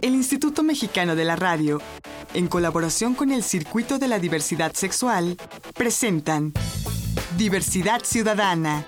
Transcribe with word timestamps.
El 0.00 0.14
Instituto 0.14 0.62
Mexicano 0.62 1.16
de 1.16 1.24
la 1.24 1.36
Radio, 1.36 1.80
en 2.34 2.48
colaboración 2.48 3.14
con 3.14 3.30
el 3.30 3.42
Circuito 3.42 3.98
de 3.98 4.08
la 4.08 4.18
Diversidad 4.18 4.72
Sexual, 4.74 5.36
presentan 5.74 6.52
Diversidad 7.36 8.02
Ciudadana, 8.04 8.84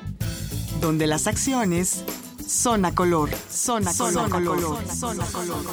donde 0.80 1.06
las 1.06 1.26
acciones 1.26 2.04
son 2.46 2.84
a 2.84 2.94
color, 2.94 3.30
son 3.48 3.86
a 3.88 3.94
color, 3.94 4.30
color, 4.30 4.88
son 4.88 5.20
a 5.20 5.24
color. 5.26 5.64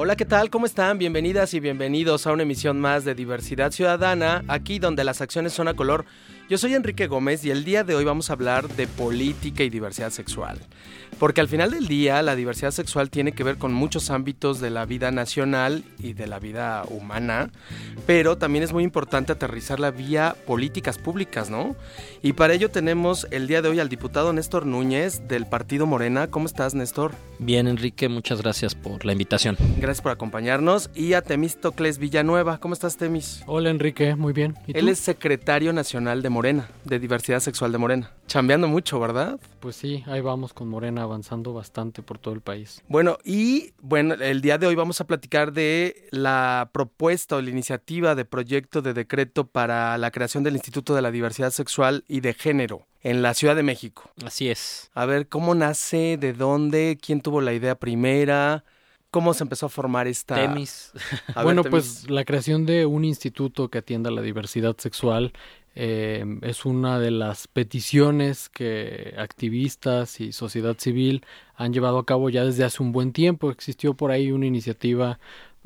Hola, 0.00 0.14
¿qué 0.14 0.24
tal? 0.24 0.48
¿Cómo 0.48 0.64
están? 0.64 0.96
Bienvenidas 0.96 1.54
y 1.54 1.60
bienvenidos 1.60 2.26
a 2.28 2.32
una 2.32 2.44
emisión 2.44 2.78
más 2.78 3.04
de 3.04 3.16
Diversidad 3.16 3.72
Ciudadana, 3.72 4.44
aquí 4.46 4.78
donde 4.78 5.02
las 5.02 5.20
acciones 5.20 5.52
son 5.52 5.66
a 5.66 5.74
color. 5.74 6.04
Yo 6.48 6.56
soy 6.56 6.72
Enrique 6.72 7.08
Gómez 7.08 7.44
y 7.44 7.50
el 7.50 7.62
día 7.62 7.84
de 7.84 7.94
hoy 7.94 8.06
vamos 8.06 8.30
a 8.30 8.32
hablar 8.32 8.68
de 8.68 8.86
política 8.86 9.64
y 9.64 9.68
diversidad 9.68 10.08
sexual. 10.08 10.58
Porque 11.18 11.42
al 11.42 11.48
final 11.48 11.72
del 11.72 11.88
día 11.88 12.22
la 12.22 12.36
diversidad 12.36 12.70
sexual 12.70 13.10
tiene 13.10 13.32
que 13.32 13.44
ver 13.44 13.58
con 13.58 13.74
muchos 13.74 14.08
ámbitos 14.08 14.58
de 14.58 14.70
la 14.70 14.86
vida 14.86 15.10
nacional 15.10 15.84
y 15.98 16.14
de 16.14 16.26
la 16.26 16.38
vida 16.38 16.84
humana, 16.88 17.50
pero 18.06 18.38
también 18.38 18.64
es 18.64 18.72
muy 18.72 18.82
importante 18.84 19.32
aterrizarla 19.32 19.90
vía 19.90 20.36
políticas 20.46 20.96
públicas, 20.96 21.50
¿no? 21.50 21.76
Y 22.22 22.32
para 22.32 22.54
ello 22.54 22.70
tenemos 22.70 23.26
el 23.30 23.46
día 23.46 23.60
de 23.60 23.68
hoy 23.68 23.80
al 23.80 23.90
diputado 23.90 24.32
Néstor 24.32 24.64
Núñez 24.64 25.28
del 25.28 25.44
Partido 25.44 25.86
Morena. 25.86 26.28
¿Cómo 26.28 26.46
estás, 26.46 26.74
Néstor? 26.74 27.12
Bien, 27.40 27.68
Enrique, 27.68 28.08
muchas 28.08 28.40
gracias 28.40 28.74
por 28.74 29.04
la 29.04 29.12
invitación. 29.12 29.56
Gracias 29.76 30.00
por 30.00 30.12
acompañarnos. 30.12 30.88
Y 30.94 31.12
a 31.12 31.22
Temístocles 31.22 31.98
Villanueva. 31.98 32.58
¿Cómo 32.58 32.74
estás, 32.74 32.96
Temis? 32.96 33.42
Hola, 33.46 33.70
Enrique, 33.70 34.14
muy 34.14 34.32
bien. 34.32 34.56
¿Y 34.66 34.78
Él 34.78 34.88
es 34.88 34.98
secretario 34.98 35.72
nacional 35.72 36.22
de 36.22 36.30
Morena, 36.30 36.37
de 36.42 36.98
diversidad 37.00 37.40
sexual 37.40 37.72
de 37.72 37.78
Morena. 37.78 38.12
Chambeando 38.28 38.68
mucho, 38.68 39.00
¿verdad? 39.00 39.40
Pues 39.58 39.74
sí, 39.74 40.04
ahí 40.06 40.20
vamos 40.20 40.52
con 40.52 40.68
Morena 40.68 41.02
avanzando 41.02 41.52
bastante 41.52 42.00
por 42.00 42.18
todo 42.18 42.32
el 42.32 42.40
país. 42.40 42.80
Bueno, 42.86 43.18
y 43.24 43.72
bueno, 43.80 44.14
el 44.14 44.40
día 44.40 44.56
de 44.56 44.68
hoy 44.68 44.76
vamos 44.76 45.00
a 45.00 45.06
platicar 45.06 45.52
de 45.52 46.06
la 46.12 46.70
propuesta 46.72 47.36
o 47.36 47.42
la 47.42 47.50
iniciativa 47.50 48.14
de 48.14 48.24
proyecto 48.24 48.82
de 48.82 48.94
decreto 48.94 49.48
para 49.48 49.98
la 49.98 50.12
creación 50.12 50.44
del 50.44 50.54
Instituto 50.54 50.94
de 50.94 51.02
la 51.02 51.10
Diversidad 51.10 51.50
Sexual 51.50 52.04
y 52.06 52.20
de 52.20 52.34
Género 52.34 52.86
en 53.02 53.20
la 53.20 53.34
Ciudad 53.34 53.56
de 53.56 53.64
México. 53.64 54.08
Así 54.24 54.48
es. 54.48 54.92
A 54.94 55.06
ver, 55.06 55.26
¿cómo 55.28 55.56
nace? 55.56 56.18
¿De 56.18 56.34
dónde? 56.34 56.98
¿Quién 57.02 57.20
tuvo 57.20 57.40
la 57.40 57.52
idea 57.52 57.74
primera? 57.74 58.64
¿Cómo 59.10 59.34
se 59.34 59.42
empezó 59.42 59.66
a 59.66 59.70
formar 59.70 60.06
esta... 60.06 60.36
Temis. 60.36 60.92
bueno, 61.42 61.64
pues 61.64 62.08
la 62.10 62.24
creación 62.24 62.64
de 62.64 62.86
un 62.86 63.04
instituto 63.04 63.70
que 63.70 63.78
atienda 63.78 64.10
la 64.10 64.20
diversidad 64.20 64.76
sexual 64.76 65.32
eh, 65.80 66.24
es 66.42 66.64
una 66.64 66.98
de 66.98 67.12
las 67.12 67.46
peticiones 67.46 68.48
que 68.48 69.14
activistas 69.16 70.20
y 70.20 70.32
sociedad 70.32 70.76
civil 70.76 71.24
han 71.54 71.72
llevado 71.72 71.98
a 71.98 72.04
cabo 72.04 72.30
ya 72.30 72.44
desde 72.44 72.64
hace 72.64 72.82
un 72.82 72.90
buen 72.90 73.12
tiempo. 73.12 73.52
Existió 73.52 73.94
por 73.94 74.10
ahí 74.10 74.32
una 74.32 74.46
iniciativa 74.46 75.20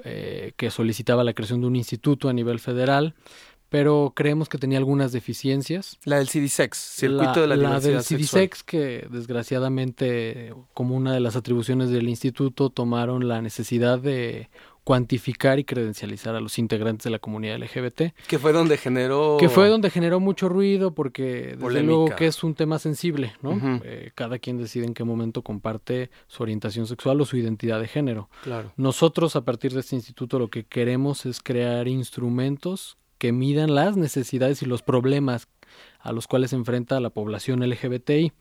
eh, 0.05 0.53
que 0.59 0.71
solicitaba 0.71 1.25
la 1.25 1.33
creación 1.33 1.63
de 1.63 1.67
un 1.67 1.77
instituto 1.77 2.29
a 2.29 2.35
nivel 2.35 2.61
federal 2.61 3.15
pero 3.71 4.13
creemos 4.15 4.51
que 4.51 4.59
tenía 4.59 4.77
algunas 4.77 5.13
deficiencias. 5.13 5.97
La 6.05 6.19
del 6.19 6.29
CDSEX, 6.29 6.77
Circuito 6.77 7.41
de 7.41 7.47
la, 7.47 7.57
la 7.57 7.81
del 7.81 8.03
CDSEX, 8.03 8.63
que 8.63 9.09
desgraciadamente, 9.11 10.53
como 10.75 10.95
una 10.95 11.15
de 11.15 11.21
las 11.21 11.37
atribuciones 11.37 11.89
del 11.89 12.07
instituto, 12.07 12.69
tomaron 12.69 13.29
la 13.29 13.41
necesidad 13.41 13.99
de 13.99 14.51
cuantificar 14.85 15.59
y 15.59 15.65
credencializar 15.65 16.35
a 16.35 16.41
los 16.41 16.59
integrantes 16.59 17.05
de 17.05 17.11
la 17.11 17.19
comunidad 17.19 17.59
LGBT. 17.59 18.15
Que 18.27 18.39
fue 18.39 18.53
donde 18.53 18.77
generó... 18.77 19.37
Que 19.39 19.49
fue 19.49 19.69
donde 19.69 19.91
generó 19.91 20.19
mucho 20.19 20.49
ruido 20.49 20.93
porque 20.95 21.57
desde 21.57 21.83
luego 21.83 22.15
que 22.17 22.27
es 22.27 22.43
un 22.43 22.55
tema 22.55 22.79
sensible, 22.79 23.35
¿no? 23.43 23.81
Eh, 23.85 24.11
cada 24.15 24.39
quien 24.39 24.59
decide 24.59 24.87
en 24.87 24.95
qué 24.95 25.05
momento 25.05 25.43
comparte 25.43 26.11
su 26.27 26.43
orientación 26.43 26.87
sexual 26.87 27.21
o 27.21 27.25
su 27.25 27.37
identidad 27.37 27.81
de 27.81 27.89
género. 27.89 28.29
Claro. 28.43 28.73
Nosotros 28.77 29.37
a 29.37 29.45
partir 29.45 29.73
de 29.73 29.81
este 29.81 29.95
instituto 29.95 30.39
lo 30.39 30.49
que 30.49 30.65
queremos 30.65 31.27
es 31.27 31.41
crear 31.41 31.87
instrumentos 31.87 32.97
que 33.19 33.31
midan 33.31 33.75
las 33.75 33.97
necesidades 33.97 34.63
y 34.63 34.67
los 34.67 34.83
problemas 34.83 35.47
a 36.01 36.11
los 36.11 36.27
cuales 36.27 36.51
se 36.51 36.57
enfrenta 36.57 36.99
la 36.99 37.11
población 37.11 37.61
LGBTI, 37.61 38.33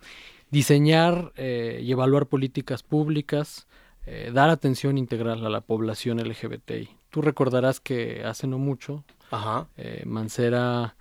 diseñar 0.50 1.34
eh, 1.36 1.82
y 1.84 1.92
evaluar 1.92 2.26
políticas 2.26 2.82
públicas, 2.82 3.68
eh, 4.06 4.32
dar 4.34 4.50
atención 4.50 4.98
integral 4.98 5.46
a 5.46 5.50
la 5.50 5.62
población 5.62 6.18
LGBTI. 6.18 6.90
Tú 7.10 7.22
recordarás 7.22 7.80
que 7.80 8.24
hace 8.24 8.48
no 8.48 8.58
mucho, 8.58 9.04
eh, 9.78 10.04
Mancera 10.06 10.96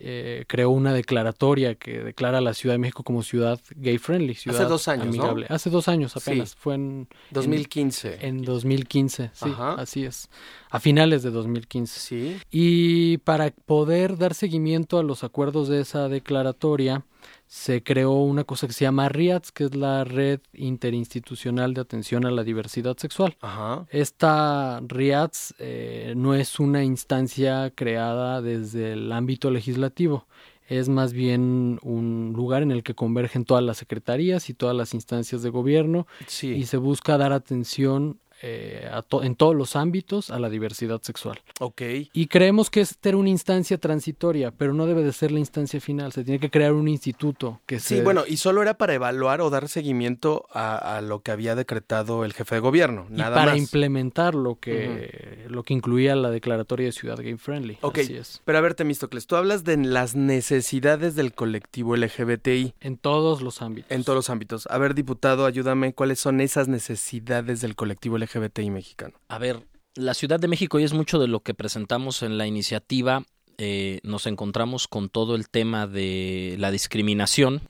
eh, 0.00 0.44
creó 0.46 0.70
una 0.70 0.92
declaratoria 0.92 1.74
que 1.74 2.04
declara 2.04 2.38
a 2.38 2.40
la 2.40 2.54
Ciudad 2.54 2.74
de 2.74 2.78
México 2.78 3.02
como 3.02 3.24
ciudad 3.24 3.58
gay 3.74 3.98
friendly, 3.98 4.34
ciudad 4.34 4.60
Hace 4.60 4.68
dos 4.68 4.86
años, 4.86 5.08
amigable. 5.08 5.46
Hace 5.48 5.70
dos 5.70 5.88
años 5.88 6.16
apenas, 6.16 6.54
fue 6.54 6.76
en 6.76 7.08
2015. 7.32 8.18
En, 8.20 8.42
2015, 8.42 9.30
sí, 9.32 9.54
así 9.58 10.04
es. 10.04 10.30
A 10.70 10.78
finales 10.78 11.24
de 11.24 11.30
2015. 11.30 12.00
Sí. 12.00 12.36
Y 12.52 13.18
para 13.18 13.50
poder 13.50 14.16
dar 14.16 14.34
seguimiento 14.34 14.98
a 14.98 15.02
los 15.02 15.24
acuerdos 15.24 15.66
de 15.66 15.80
esa 15.80 16.08
declaratoria, 16.08 17.04
se 17.46 17.82
creó 17.82 18.12
una 18.12 18.44
cosa 18.44 18.66
que 18.66 18.72
se 18.72 18.84
llama 18.84 19.08
RIATS, 19.08 19.52
que 19.52 19.64
es 19.64 19.74
la 19.74 20.04
Red 20.04 20.40
Interinstitucional 20.52 21.74
de 21.74 21.80
Atención 21.80 22.26
a 22.26 22.30
la 22.30 22.44
Diversidad 22.44 22.96
Sexual. 22.96 23.36
Ajá. 23.40 23.86
Esta 23.90 24.80
RIATS 24.86 25.54
eh, 25.58 26.14
no 26.16 26.34
es 26.34 26.60
una 26.60 26.84
instancia 26.84 27.72
creada 27.74 28.42
desde 28.42 28.92
el 28.92 29.12
ámbito 29.12 29.50
legislativo, 29.50 30.26
es 30.68 30.90
más 30.90 31.14
bien 31.14 31.78
un 31.82 32.34
lugar 32.36 32.62
en 32.62 32.70
el 32.70 32.82
que 32.82 32.94
convergen 32.94 33.46
todas 33.46 33.64
las 33.64 33.78
secretarías 33.78 34.50
y 34.50 34.54
todas 34.54 34.76
las 34.76 34.92
instancias 34.92 35.42
de 35.42 35.48
gobierno 35.48 36.06
y 36.42 36.64
se 36.64 36.76
busca 36.76 37.16
dar 37.16 37.32
atención 37.32 38.20
eh, 38.42 38.88
en 39.22 39.34
todos 39.34 39.56
los 39.56 39.74
ámbitos 39.74 40.30
a 40.30 40.38
la 40.38 40.48
diversidad 40.48 41.02
sexual. 41.02 41.40
Ok. 41.60 41.82
Y 42.12 42.26
creemos 42.28 42.70
que 42.70 42.80
esta 42.80 43.08
era 43.08 43.18
una 43.18 43.30
instancia 43.30 43.78
transitoria, 43.78 44.52
pero 44.52 44.74
no 44.74 44.86
debe 44.86 45.02
de 45.02 45.12
ser 45.12 45.32
la 45.32 45.40
instancia 45.40 45.80
final. 45.80 46.12
Se 46.12 46.22
tiene 46.22 46.38
que 46.38 46.50
crear 46.50 46.72
un 46.72 46.86
instituto 46.86 47.60
que 47.66 47.80
Sí, 47.80 48.00
bueno, 48.00 48.24
y 48.26 48.36
solo 48.36 48.62
era 48.62 48.74
para 48.74 48.94
evaluar 48.94 49.40
o 49.40 49.50
dar 49.50 49.68
seguimiento 49.68 50.46
a, 50.52 51.00
lo 51.02 51.20
que 51.22 51.30
había 51.30 51.54
decretado 51.54 52.24
el 52.24 52.32
jefe 52.32 52.56
de 52.56 52.60
gobierno, 52.60 53.06
nada 53.10 53.36
y 53.36 53.46
para 53.46 53.56
implementar 53.56 54.34
lo 54.34 54.56
que, 54.56 55.46
lo 55.48 55.62
que 55.62 55.74
incluía 55.74 56.14
la 56.16 56.30
declaratoria 56.30 56.86
de 56.86 56.92
Ciudad 56.92 57.16
Game 57.16 57.38
Friendly. 57.38 57.78
Ok, 57.80 57.98
Así 57.98 58.16
es. 58.16 58.42
pero 58.44 58.58
a 58.58 58.60
ver, 58.60 58.74
Temístocles, 58.74 59.26
tú 59.26 59.36
hablas 59.36 59.64
de 59.64 59.76
las 59.76 60.14
necesidades 60.16 61.14
del 61.14 61.32
colectivo 61.32 61.96
LGBTI. 61.96 62.74
En 62.80 62.96
todos 62.98 63.42
los 63.42 63.62
ámbitos. 63.62 63.90
En 63.90 64.04
todos 64.04 64.16
los 64.16 64.30
ámbitos. 64.30 64.66
A 64.70 64.78
ver, 64.78 64.94
diputado, 64.94 65.46
ayúdame, 65.46 65.92
¿cuáles 65.94 66.18
son 66.18 66.40
esas 66.40 66.68
necesidades 66.68 67.60
del 67.60 67.74
colectivo 67.74 68.18
LGBTI? 68.18 68.27
LGBTI 68.28 68.70
mexicano? 68.70 69.20
A 69.28 69.38
ver, 69.38 69.66
la 69.94 70.14
Ciudad 70.14 70.38
de 70.38 70.48
México 70.48 70.78
y 70.78 70.84
es 70.84 70.92
mucho 70.92 71.18
de 71.18 71.28
lo 71.28 71.40
que 71.40 71.54
presentamos 71.54 72.22
en 72.22 72.38
la 72.38 72.46
iniciativa 72.46 73.24
eh, 73.60 73.98
nos 74.04 74.26
encontramos 74.26 74.86
con 74.86 75.08
todo 75.08 75.34
el 75.34 75.48
tema 75.48 75.88
de 75.88 76.54
la 76.58 76.70
discriminación, 76.70 77.60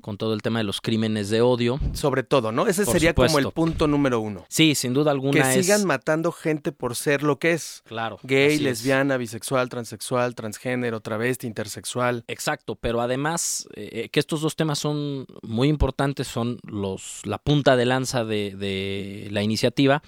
con 0.00 0.16
todo 0.16 0.32
el 0.32 0.40
tema 0.40 0.60
de 0.60 0.64
los 0.64 0.80
crímenes 0.80 1.28
de 1.28 1.42
odio. 1.42 1.78
Sobre 1.92 2.22
todo, 2.22 2.50
¿no? 2.50 2.66
Ese 2.66 2.86
sería 2.86 3.14
como 3.14 3.38
el 3.38 3.52
punto 3.52 3.86
número 3.86 4.20
uno. 4.20 4.46
Sí, 4.48 4.74
sin 4.74 4.94
duda 4.94 5.10
alguna. 5.10 5.32
Que 5.52 5.62
sigan 5.62 5.84
matando 5.84 6.32
gente 6.32 6.72
por 6.72 6.96
ser 6.96 7.22
lo 7.22 7.38
que 7.38 7.52
es. 7.52 7.82
Claro. 7.84 8.18
Gay, 8.22 8.58
lesbiana, 8.58 9.18
bisexual, 9.18 9.68
transexual, 9.68 10.34
transgénero, 10.34 11.00
travesti, 11.00 11.46
intersexual. 11.46 12.24
Exacto, 12.26 12.76
pero 12.76 13.02
además 13.02 13.68
eh, 13.74 13.90
eh, 13.92 14.08
que 14.08 14.20
estos 14.20 14.40
dos 14.40 14.56
temas 14.56 14.78
son 14.78 15.26
muy 15.42 15.68
importantes, 15.68 16.26
son 16.26 16.58
los 16.62 17.20
la 17.24 17.36
punta 17.36 17.76
de 17.76 17.84
lanza 17.84 18.24
de, 18.24 18.56
de 18.56 19.28
la 19.30 19.42
iniciativa, 19.42 20.02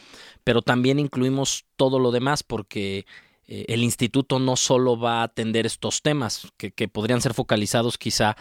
pero 0.44 0.62
también 0.62 0.98
incluimos 0.98 1.66
todo 1.76 1.98
lo 1.98 2.10
demás 2.10 2.42
porque 2.42 3.04
eh, 3.48 3.66
el 3.68 3.84
instituto 3.84 4.38
no 4.38 4.56
solo 4.56 4.98
va 4.98 5.20
a 5.20 5.24
atender 5.24 5.66
estos 5.66 6.02
temas 6.02 6.48
que, 6.56 6.88
podrían 6.88 7.20
ser 7.20 7.32
focalizados 7.32 7.96
quizá 7.96 8.36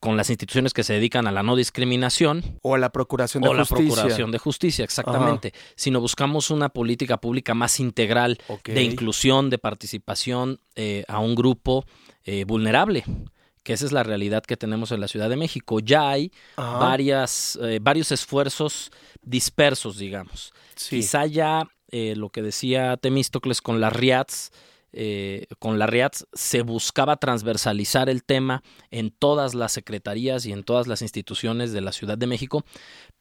con 0.00 0.16
las 0.16 0.30
instituciones 0.30 0.72
que 0.72 0.84
se 0.84 0.94
dedican 0.94 1.26
a 1.26 1.32
la 1.32 1.42
no 1.42 1.56
discriminación 1.56 2.58
o 2.62 2.74
a 2.74 2.78
la 2.78 2.90
procuración 2.90 3.42
de 3.42 3.48
o 3.48 3.54
justicia. 3.54 3.76
la 3.76 3.86
procuración 3.86 4.30
de 4.30 4.38
justicia, 4.38 4.84
exactamente, 4.84 5.52
sino 5.74 6.00
buscamos 6.00 6.50
una 6.50 6.70
política 6.70 7.18
pública 7.18 7.54
más 7.54 7.80
integral 7.80 8.38
de 8.64 8.82
inclusión, 8.82 9.50
de 9.50 9.58
participación 9.58 10.60
eh, 10.74 11.04
a 11.08 11.18
un 11.18 11.34
grupo 11.34 11.84
eh, 12.24 12.44
vulnerable 12.44 13.04
que 13.62 13.72
esa 13.72 13.84
es 13.84 13.90
la 13.90 14.04
realidad 14.04 14.44
que 14.44 14.56
tenemos 14.56 14.92
en 14.92 15.00
la 15.00 15.08
Ciudad 15.08 15.28
de 15.28 15.34
México. 15.34 15.80
Ya 15.80 16.08
hay 16.08 16.30
varias, 16.56 17.58
varios 17.80 18.12
esfuerzos 18.12 18.92
dispersos, 19.22 19.98
digamos. 19.98 20.52
Quizá 20.88 21.26
ya 21.26 21.68
eh, 21.98 22.14
lo 22.14 22.28
que 22.28 22.42
decía 22.42 22.98
Temístocles 22.98 23.62
con 23.62 23.80
las 23.80 23.90
RIATS, 23.90 24.50
eh, 24.92 25.46
con 25.58 25.78
las 25.78 25.88
RIATS 25.88 26.26
se 26.34 26.60
buscaba 26.60 27.16
transversalizar 27.16 28.10
el 28.10 28.22
tema 28.22 28.62
en 28.90 29.10
todas 29.10 29.54
las 29.54 29.72
secretarías 29.72 30.44
y 30.44 30.52
en 30.52 30.62
todas 30.62 30.88
las 30.88 31.00
instituciones 31.00 31.72
de 31.72 31.80
la 31.80 31.92
Ciudad 31.92 32.18
de 32.18 32.26
México, 32.26 32.66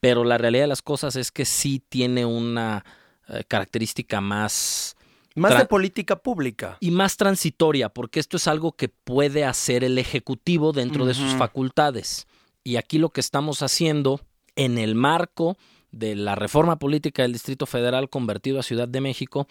pero 0.02 0.26
la 0.26 0.38
realidad 0.38 0.66
de 0.66 0.68
las 0.68 0.82
cosas 0.82 1.16
es 1.16 1.32
que 1.32 1.46
sí 1.46 1.82
tiene 1.88 2.26
una 2.26 2.84
eh, 3.30 3.46
característica 3.48 4.20
más... 4.20 4.98
Más 5.36 5.58
de 5.58 5.66
política 5.66 6.18
pública. 6.18 6.76
Y 6.82 6.92
más 6.92 7.16
transitoria, 7.16 7.88
porque 7.88 8.20
esto 8.20 8.36
es 8.36 8.46
algo 8.46 8.74
que 8.74 8.90
puede 8.90 9.46
hacer 9.46 9.86
el 9.86 9.98
Ejecutivo 9.98 10.74
dentro 10.74 11.06
de 11.06 11.14
sus 11.14 11.34
facultades. 11.36 12.28
Y 12.66 12.76
aquí 12.76 12.98
lo 12.98 13.10
que 13.10 13.22
estamos 13.22 13.62
haciendo 13.62 14.20
en 14.58 14.78
el 14.78 14.96
marco 14.96 15.58
de 15.92 16.16
la 16.16 16.36
reforma 16.36 16.78
política 16.78 17.22
del 17.22 17.34
Distrito 17.34 17.66
Federal 17.66 18.10
convertido 18.10 18.60
a 18.60 18.64
Ciudad 18.64 18.88
de 18.88 19.02
México 19.02 19.48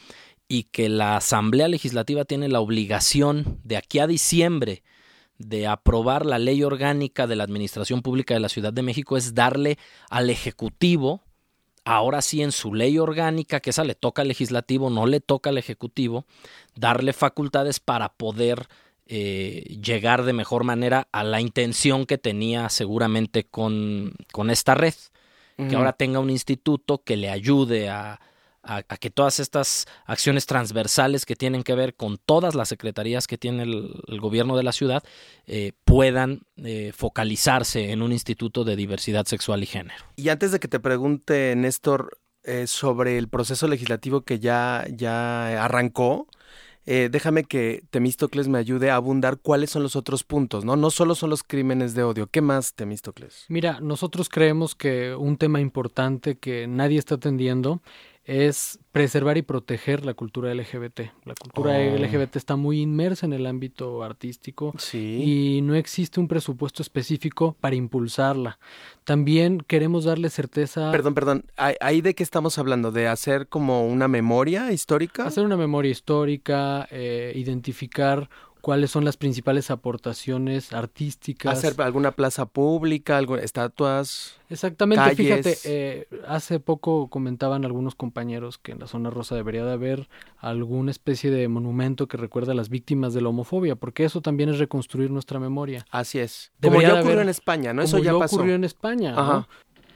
y 0.49 0.65
que 0.65 0.89
la 0.89 1.17
Asamblea 1.17 1.69
Legislativa 1.69 2.25
tiene 2.25 2.49
la 2.49 2.61
obligación 2.61 3.59
de 3.65 3.77
aquí 3.77 3.99
a 3.99 4.07
diciembre 4.07 4.83
de 5.39 5.67
aprobar 5.67 6.27
la 6.27 6.39
ley 6.39 6.63
orgánica 6.63 7.27
de 7.27 7.37
la 7.37 7.45
Administración 7.45 8.03
Pública 8.03 8.35
de 8.35 8.41
la 8.41 8.49
Ciudad 8.49 8.73
de 8.73 8.83
México 8.83 9.17
es 9.17 9.35
darle 9.35 9.79
al 10.11 10.31
Ejecutivo, 10.31 11.23
ahora 11.85 12.23
sí 12.23 12.43
en 12.43 12.53
su 12.53 12.75
ley 12.75 12.99
orgánica, 12.99 13.61
que 13.61 13.71
esa 13.71 13.85
le 13.85 13.95
toca 13.95 14.23
al 14.23 14.29
legislativo, 14.29 14.91
no 14.91 15.07
le 15.07 15.21
toca 15.21 15.51
al 15.51 15.59
Ejecutivo, 15.59 16.25
darle 16.77 17.13
facultades 17.13 17.81
para 17.81 18.11
poder 18.11 18.69
eh, 19.07 19.77
llegar 19.83 20.25
de 20.25 20.33
mejor 20.33 20.65
manera 20.65 21.09
a 21.13 21.25
la 21.25 21.41
intención 21.41 22.07
que 22.07 22.17
tenía 22.17 22.69
seguramente 22.69 23.45
con, 23.45 24.15
con 24.33 24.51
esta 24.51 24.75
red, 24.75 24.95
que 25.57 25.77
ahora 25.77 25.93
tenga 25.93 26.21
un 26.21 26.31
instituto 26.31 27.03
que 27.03 27.17
le 27.17 27.31
ayude 27.31 27.89
a 27.89 28.21
a, 28.65 28.83
que 28.83 29.11
todas 29.11 29.41
estas 29.41 29.87
acciones 30.07 30.47
transversales 30.47 31.27
que 31.27 31.37
tienen 31.37 31.63
que 31.63 31.75
ver 31.75 31.95
con 31.95 32.19
todas 32.19 32.55
las 32.55 32.69
secretarías 32.69 33.27
que 33.27 33.39
tiene 33.39 33.65
el, 33.65 34.21
gobierno 34.21 34.57
de 34.57 34.63
la 34.63 34.73
ciudad 34.73 35.03
eh, 35.47 35.73
puedan 35.85 36.43
eh, 36.57 36.93
focalizarse 36.97 37.93
en 37.93 38.03
un 38.03 38.13
instituto 38.13 38.65
de 38.65 38.77
diversidad 38.77 39.27
sexual 39.27 39.63
y 39.63 39.67
género. 39.67 40.05
Y 40.17 40.29
antes 40.31 40.53
de 40.53 40.61
que 40.61 40.69
te 40.69 40.81
pregunte, 40.81 41.55
Néstor, 41.57 42.19
eh, 42.43 42.67
sobre 42.67 43.19
el 43.19 43.29
proceso 43.29 43.69
legislativo 43.69 44.23
que 44.23 44.39
ya, 44.39 44.87
ya 44.91 45.65
arrancó, 45.65 46.29
déjame 46.87 47.45
que 47.45 47.83
Temístocles 47.91 48.49
me 48.49 48.59
ayude 48.59 48.91
a 48.91 48.97
abundar 48.97 49.39
cuáles 49.39 49.71
son 49.71 49.83
los 49.83 49.97
otros 49.97 50.25
puntos, 50.25 50.65
¿no? 50.65 50.77
No 50.77 50.91
solo 50.91 51.15
son 51.15 51.31
los 51.31 51.43
crímenes 51.43 51.95
de 51.95 52.03
odio. 52.03 52.27
¿Qué 52.27 52.41
más, 52.41 52.75
Temístocles? 52.75 53.47
Mira, 53.49 53.81
nosotros 53.81 54.29
creemos 54.29 54.75
que 54.75 55.15
un 55.15 55.37
tema 55.37 55.61
importante 55.61 56.37
que 56.37 56.67
nadie 56.67 56.99
está 56.99 57.17
atendiendo 57.17 57.81
es 58.25 58.79
preservar 58.91 59.37
y 59.37 59.43
proteger 59.43 60.05
la 60.05 60.15
cultura 60.15 60.55
LGBT. 60.55 61.01
La 61.25 61.35
cultura 61.35 61.73
oh. 61.73 61.99
LGBT 61.99 62.37
está 62.37 62.57
muy 62.57 62.81
inmersa 62.81 63.27
en 63.27 63.35
el 63.35 63.47
ámbito 63.47 64.03
artístico 64.03 64.75
y 64.93 65.61
no 65.63 65.75
existe 65.75 66.21
un 66.21 66.29
presupuesto 66.29 66.83
específico 66.83 67.57
para 67.61 67.77
impulsarla. 67.77 68.59
También 69.05 69.59
queremos 69.59 70.05
darle 70.05 70.31
certeza. 70.31 70.91
Perdón, 70.91 71.15
perdón. 71.15 71.45
¿Ahí 71.57 72.01
de 72.01 72.15
qué 72.15 72.23
estamos 72.23 72.59
hablando? 72.59 72.93
¿De 72.93 73.09
hacer 73.09 73.49
como 73.49 73.87
una 73.87 74.09
memoria 74.09 74.73
histórica? 74.73 75.27
Hacer 75.27 75.45
una 75.45 75.57
memoria 75.57 75.91
histórica, 75.91 76.89
eh, 76.91 77.33
identificar 77.35 78.31
cuáles 78.65 78.91
son 78.91 79.05
las 79.05 79.19
principales 79.19 79.71
aportaciones 79.71 80.73
artísticas. 80.73 81.59
Hacer 81.59 81.79
alguna 81.83 82.13
plaza 82.13 82.47
pública, 82.47 83.19
algunas 83.19 83.45
estatuas. 83.45 84.37
Exactamente, 84.49 85.15
fíjate, 85.15 85.59
eh, 85.65 86.09
hace 86.27 86.61
poco 86.61 87.09
comentaban 87.09 87.67
algunos 87.67 87.95
compañeros 87.95 88.57
que 88.57 88.73
en 88.73 88.79
la 88.79 88.87
zona 88.87 89.11
rosa 89.11 89.35
debería 89.35 89.67
de 89.67 89.73
haber 89.73 90.09
alguna 90.39 90.91
especie 90.91 91.31
de 91.31 91.47
monumento 91.47 92.09
que 92.09 92.17
recuerda 92.17 92.53
a 92.53 92.55
las 92.55 92.71
víctimas 92.71 93.13
de 93.13 93.21
la 93.21 93.29
homofobia, 93.29 93.75
porque 93.77 94.07
eso 94.07 94.23
también 94.23 94.49
es 94.49 94.59
reconstruir 94.59 95.11
nuestra 95.11 95.39
memoria. 95.39 95.85
Así 95.91 96.19
es. 96.19 96.51
como 96.63 96.81
ya 96.81 97.01
ocurrió 97.01 97.21
en 97.21 97.29
España, 97.29 97.75
¿no? 97.75 97.83
Eso 97.83 97.99
ya, 97.99 98.13
ya 98.13 98.17
ocurrió 98.17 98.55
en 98.55 98.65
España, 98.65 99.13
¿no? 99.13 99.47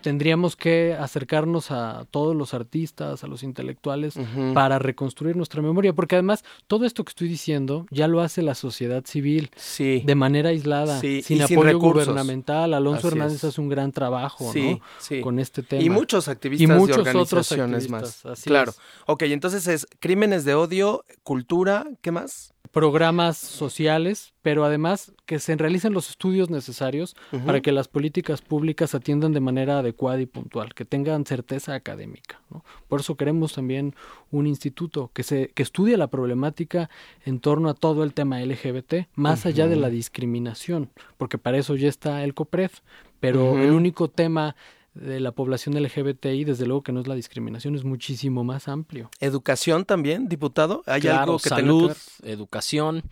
Tendríamos 0.01 0.57
que 0.57 0.95
acercarnos 0.99 1.71
a 1.71 2.07
todos 2.11 2.35
los 2.35 2.55
artistas, 2.55 3.25
a 3.25 3.27
los 3.27 3.43
intelectuales, 3.43 4.15
para 4.55 4.79
reconstruir 4.79 5.37
nuestra 5.37 5.63
memoria, 5.63 5.93
porque 5.93 6.17
además 6.17 6.45
todo 6.67 6.85
esto 6.85 7.05
que 7.05 7.11
estoy 7.11 7.29
diciendo 7.29 7.87
ya 7.91 8.09
lo 8.09 8.21
hace 8.21 8.43
la 8.43 8.55
sociedad 8.55 9.05
civil 9.05 9.51
de 9.79 10.15
manera 10.15 10.51
aislada, 10.51 11.01
sin 11.01 11.43
apoyo 11.43 11.79
gubernamental. 11.79 12.75
Alonso 12.75 13.09
Hernández 13.09 13.45
hace 13.45 13.61
un 13.61 13.69
gran 13.69 13.93
trabajo 13.93 14.53
¿no? 14.55 14.81
con 15.23 15.39
este 15.39 15.63
tema. 15.63 15.83
Y 15.83 15.91
muchos 15.91 16.29
activistas 16.29 16.65
y 16.65 16.81
muchos 16.81 17.05
de 17.05 17.11
organizaciones 17.11 17.89
más. 17.89 18.23
claro. 18.45 18.73
Ok, 19.07 19.23
entonces 19.23 19.67
es 19.67 19.87
crímenes 20.01 20.45
de 20.45 20.55
odio, 20.55 21.05
cultura, 21.23 21.87
¿qué 22.03 22.13
más? 22.13 22.55
Programas 22.79 23.37
sociales, 23.37 24.35
pero 24.41 24.65
además 24.65 25.13
que 25.27 25.41
se 25.41 25.57
realicen 25.57 25.93
los 25.93 26.11
estudios 26.11 26.49
necesarios 26.49 27.17
para 27.45 27.61
que 27.61 27.73
las 27.73 27.89
políticas 27.89 28.41
públicas 28.41 28.95
atiendan 28.95 29.33
de 29.33 29.41
manera 29.41 29.81
adecuada 29.81 30.21
y 30.21 30.27
puntual, 30.27 30.75
que 30.75 30.85
tengan 30.85 31.27
certeza 31.27 31.75
académica. 31.75 32.41
Por 32.87 33.01
eso 33.01 33.17
queremos 33.17 33.55
también 33.55 33.97
un 34.31 34.47
instituto 34.47 35.11
que, 35.13 35.25
se, 35.25 35.49
que 35.49 35.65
estudie 35.65 35.97
la 35.97 36.07
problemática 36.07 36.89
en 37.25 37.41
torno 37.41 37.69
a 37.69 37.75
todo 37.75 38.05
el 38.05 38.15
tema 38.15 38.39
LGBT, 38.39 39.09
más 39.17 39.45
allá 39.45 39.67
de 39.67 39.75
la 39.75 39.91
discriminación, 39.91 40.89
porque 41.17 41.37
para 41.37 41.59
eso 41.59 41.75
ya 41.75 41.89
está 41.89 42.23
el 42.23 42.33
COPREF, 42.33 42.79
pero 43.19 43.59
el 43.61 43.73
único 43.73 44.09
tema 44.09 44.55
de 45.01 45.21
la 45.21 45.33
población 45.33 45.81
LGBTI, 45.81 46.45
desde 46.45 46.67
luego 46.67 46.83
que 46.83 46.93
no 46.93 47.01
es 47.01 47.07
la 47.07 47.15
discriminación, 47.15 47.75
es 47.75 47.85
muchísimo 47.85 48.45
más 48.45 48.69
amplio. 48.69 49.11
¿Educación 49.21 49.85
también, 49.85 50.29
diputado? 50.29 50.83
¿Hay 50.87 51.07
algo 51.07 51.39
que 51.39 51.49
salud, 51.49 51.93
educación. 52.23 53.03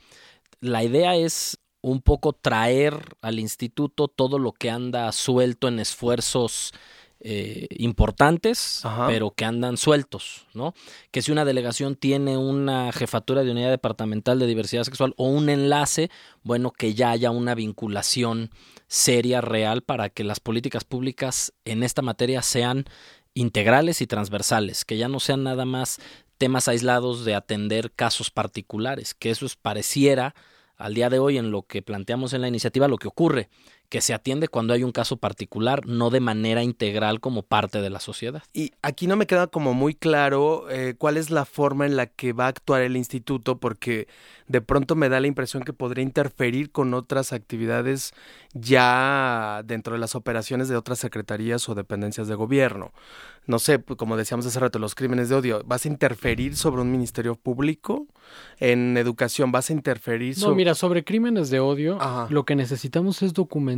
La 0.60 0.82
idea 0.84 1.16
es 1.16 1.58
un 1.80 2.00
poco 2.00 2.32
traer 2.32 3.16
al 3.20 3.38
instituto 3.38 4.08
todo 4.08 4.38
lo 4.38 4.52
que 4.52 4.70
anda 4.70 5.12
suelto 5.12 5.68
en 5.68 5.78
esfuerzos 5.78 6.72
eh, 7.20 7.66
importantes, 7.78 8.82
pero 9.06 9.30
que 9.30 9.44
andan 9.44 9.78
sueltos, 9.78 10.46
¿no? 10.52 10.74
Que 11.10 11.22
si 11.22 11.32
una 11.32 11.44
delegación 11.44 11.96
tiene 11.96 12.36
una 12.36 12.92
jefatura 12.92 13.42
de 13.42 13.50
unidad 13.50 13.70
departamental 13.70 14.38
de 14.38 14.46
diversidad 14.46 14.84
sexual 14.84 15.14
o 15.16 15.28
un 15.28 15.48
enlace, 15.48 16.10
bueno, 16.42 16.70
que 16.70 16.94
ya 16.94 17.10
haya 17.10 17.30
una 17.30 17.54
vinculación 17.54 18.50
seria, 18.86 19.40
real, 19.40 19.82
para 19.82 20.10
que 20.10 20.24
las 20.24 20.40
políticas 20.40 20.84
públicas 20.84 21.52
en 21.64 21.82
esta 21.82 22.02
materia 22.02 22.42
sean 22.42 22.84
integrales 23.34 24.02
y 24.02 24.06
transversales, 24.06 24.84
que 24.84 24.98
ya 24.98 25.08
no 25.08 25.18
sean 25.18 25.42
nada 25.42 25.64
más 25.64 26.00
temas 26.38 26.68
aislados 26.68 27.24
de 27.24 27.34
atender 27.34 27.92
casos 27.92 28.30
particulares, 28.30 29.14
que 29.14 29.30
eso 29.30 29.46
es, 29.46 29.56
pareciera 29.56 30.34
al 30.76 30.94
día 30.94 31.08
de 31.08 31.18
hoy 31.18 31.38
en 31.38 31.50
lo 31.50 31.62
que 31.62 31.82
planteamos 31.82 32.32
en 32.32 32.42
la 32.42 32.48
iniciativa 32.48 32.88
lo 32.88 32.98
que 32.98 33.08
ocurre, 33.08 33.48
que 33.88 34.00
se 34.00 34.14
atiende 34.14 34.48
cuando 34.48 34.74
hay 34.74 34.82
un 34.82 34.92
caso 34.92 35.16
particular, 35.16 35.86
no 35.86 36.10
de 36.10 36.20
manera 36.20 36.62
integral 36.62 37.20
como 37.20 37.42
parte 37.42 37.80
de 37.80 37.90
la 37.90 38.00
sociedad. 38.00 38.42
Y 38.52 38.72
aquí 38.82 39.06
no 39.06 39.16
me 39.16 39.26
queda 39.26 39.46
como 39.46 39.74
muy 39.74 39.94
claro 39.94 40.70
eh, 40.70 40.94
cuál 40.98 41.16
es 41.16 41.30
la 41.30 41.44
forma 41.44 41.86
en 41.86 41.96
la 41.96 42.06
que 42.06 42.32
va 42.32 42.46
a 42.46 42.48
actuar 42.48 42.82
el 42.82 42.96
instituto, 42.96 43.58
porque 43.58 44.08
de 44.48 44.60
pronto 44.60 44.94
me 44.94 45.08
da 45.08 45.20
la 45.20 45.26
impresión 45.26 45.62
que 45.62 45.72
podría 45.72 46.02
interferir 46.02 46.70
con 46.70 46.94
otras 46.94 47.32
actividades 47.32 48.12
ya 48.54 49.62
dentro 49.64 49.94
de 49.94 49.98
las 49.98 50.14
operaciones 50.14 50.68
de 50.68 50.76
otras 50.76 50.98
secretarías 50.98 51.68
o 51.68 51.74
dependencias 51.74 52.28
de 52.28 52.34
gobierno. 52.34 52.92
No 53.46 53.60
sé, 53.60 53.78
pues, 53.78 53.96
como 53.96 54.16
decíamos 54.16 54.44
hace 54.46 54.58
rato, 54.58 54.78
los 54.78 54.94
crímenes 54.94 55.28
de 55.28 55.36
odio, 55.36 55.62
¿vas 55.64 55.84
a 55.84 55.88
interferir 55.88 56.56
sobre 56.56 56.82
un 56.82 56.90
ministerio 56.90 57.36
público? 57.36 58.06
En 58.58 58.96
educación, 58.96 59.52
¿vas 59.52 59.70
a 59.70 59.72
interferir 59.72 60.34
sobre... 60.34 60.50
No, 60.50 60.56
mira, 60.56 60.74
sobre 60.74 61.04
crímenes 61.04 61.50
de 61.50 61.60
odio, 61.60 61.98
lo 62.28 62.44
que 62.44 62.56
necesitamos 62.56 63.22
es 63.22 63.32
documentar 63.34 63.75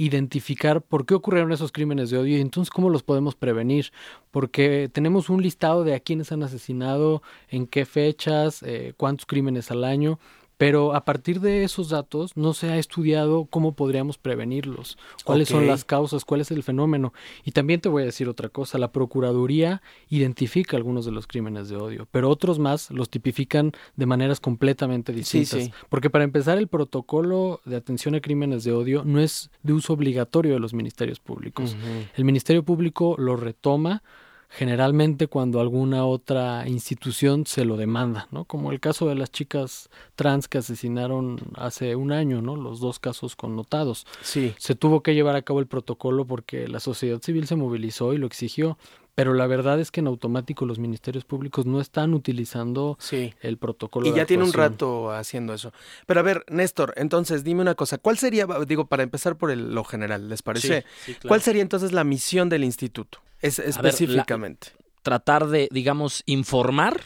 identificar 0.00 0.80
por 0.80 1.04
qué 1.04 1.14
ocurrieron 1.14 1.52
esos 1.52 1.72
crímenes 1.72 2.08
de 2.08 2.16
odio 2.16 2.38
y 2.38 2.40
entonces 2.40 2.70
cómo 2.70 2.88
los 2.88 3.02
podemos 3.02 3.34
prevenir. 3.34 3.92
Porque 4.30 4.88
tenemos 4.90 5.28
un 5.28 5.42
listado 5.42 5.84
de 5.84 5.94
a 5.94 6.00
quienes 6.00 6.32
han 6.32 6.42
asesinado, 6.42 7.22
en 7.48 7.66
qué 7.66 7.84
fechas, 7.84 8.62
eh, 8.62 8.94
cuántos 8.96 9.26
crímenes 9.26 9.70
al 9.70 9.84
año, 9.84 10.18
pero 10.60 10.94
a 10.94 11.06
partir 11.06 11.40
de 11.40 11.64
esos 11.64 11.88
datos 11.88 12.36
no 12.36 12.52
se 12.52 12.68
ha 12.68 12.76
estudiado 12.76 13.46
cómo 13.46 13.72
podríamos 13.72 14.18
prevenirlos, 14.18 14.98
cuáles 15.24 15.48
son 15.48 15.66
las 15.66 15.86
causas, 15.86 16.26
cuál 16.26 16.42
es 16.42 16.50
el 16.50 16.62
fenómeno. 16.62 17.14
Y 17.46 17.52
también 17.52 17.80
te 17.80 17.88
voy 17.88 18.02
a 18.02 18.04
decir 18.04 18.28
otra 18.28 18.50
cosa, 18.50 18.76
la 18.76 18.92
Procuraduría 18.92 19.80
identifica 20.10 20.76
algunos 20.76 21.06
de 21.06 21.12
los 21.12 21.26
crímenes 21.26 21.70
de 21.70 21.76
odio, 21.76 22.06
pero 22.10 22.28
otros 22.28 22.58
más 22.58 22.90
los 22.90 23.08
tipifican 23.08 23.72
de 23.96 24.04
maneras 24.04 24.38
completamente 24.38 25.14
distintas. 25.14 25.70
Porque 25.88 26.10
para 26.10 26.24
empezar, 26.24 26.58
el 26.58 26.68
protocolo 26.68 27.62
de 27.64 27.76
atención 27.76 28.14
a 28.14 28.20
crímenes 28.20 28.62
de 28.62 28.72
odio 28.72 29.02
no 29.02 29.18
es 29.18 29.50
de 29.62 29.72
uso 29.72 29.94
obligatorio 29.94 30.52
de 30.52 30.60
los 30.60 30.74
ministerios 30.74 31.20
públicos. 31.20 31.74
El 32.14 32.26
Ministerio 32.26 32.62
Público 32.62 33.14
lo 33.16 33.34
retoma 33.34 34.02
generalmente 34.50 35.28
cuando 35.28 35.60
alguna 35.60 36.04
otra 36.04 36.68
institución 36.68 37.46
se 37.46 37.64
lo 37.64 37.76
demanda, 37.76 38.26
¿no? 38.32 38.44
Como 38.44 38.72
el 38.72 38.80
caso 38.80 39.08
de 39.08 39.14
las 39.14 39.30
chicas 39.30 39.88
trans 40.16 40.48
que 40.48 40.58
asesinaron 40.58 41.38
hace 41.54 41.94
un 41.94 42.10
año, 42.12 42.42
¿no? 42.42 42.56
Los 42.56 42.80
dos 42.80 42.98
casos 42.98 43.36
connotados. 43.36 44.06
Sí. 44.22 44.54
Se 44.58 44.74
tuvo 44.74 45.02
que 45.02 45.14
llevar 45.14 45.36
a 45.36 45.42
cabo 45.42 45.60
el 45.60 45.66
protocolo 45.66 46.24
porque 46.26 46.66
la 46.66 46.80
sociedad 46.80 47.22
civil 47.22 47.46
se 47.46 47.56
movilizó 47.56 48.12
y 48.12 48.18
lo 48.18 48.26
exigió. 48.26 48.76
Pero 49.14 49.34
la 49.34 49.46
verdad 49.46 49.80
es 49.80 49.90
que 49.90 50.00
en 50.00 50.06
automático 50.06 50.66
los 50.66 50.78
ministerios 50.78 51.24
públicos 51.24 51.66
no 51.66 51.80
están 51.80 52.14
utilizando 52.14 52.98
el 53.10 53.58
protocolo. 53.58 54.06
Y 54.06 54.12
ya 54.12 54.24
tiene 54.26 54.44
un 54.44 54.52
rato 54.52 55.10
haciendo 55.12 55.52
eso. 55.52 55.72
Pero 56.06 56.20
a 56.20 56.22
ver, 56.22 56.44
Néstor, 56.48 56.94
entonces 56.96 57.44
dime 57.44 57.60
una 57.60 57.74
cosa. 57.74 57.98
¿Cuál 57.98 58.18
sería, 58.18 58.46
digo, 58.66 58.86
para 58.86 59.02
empezar 59.02 59.36
por 59.36 59.54
lo 59.56 59.84
general, 59.84 60.28
¿les 60.28 60.42
parece? 60.42 60.84
¿Cuál 61.26 61.42
sería 61.42 61.62
entonces 61.62 61.92
la 61.92 62.04
misión 62.04 62.48
del 62.48 62.64
instituto? 62.64 63.18
Es, 63.40 63.58
específicamente. 63.58 64.68
tratar 65.02 65.48
de, 65.48 65.68
digamos, 65.70 66.22
informar 66.26 67.00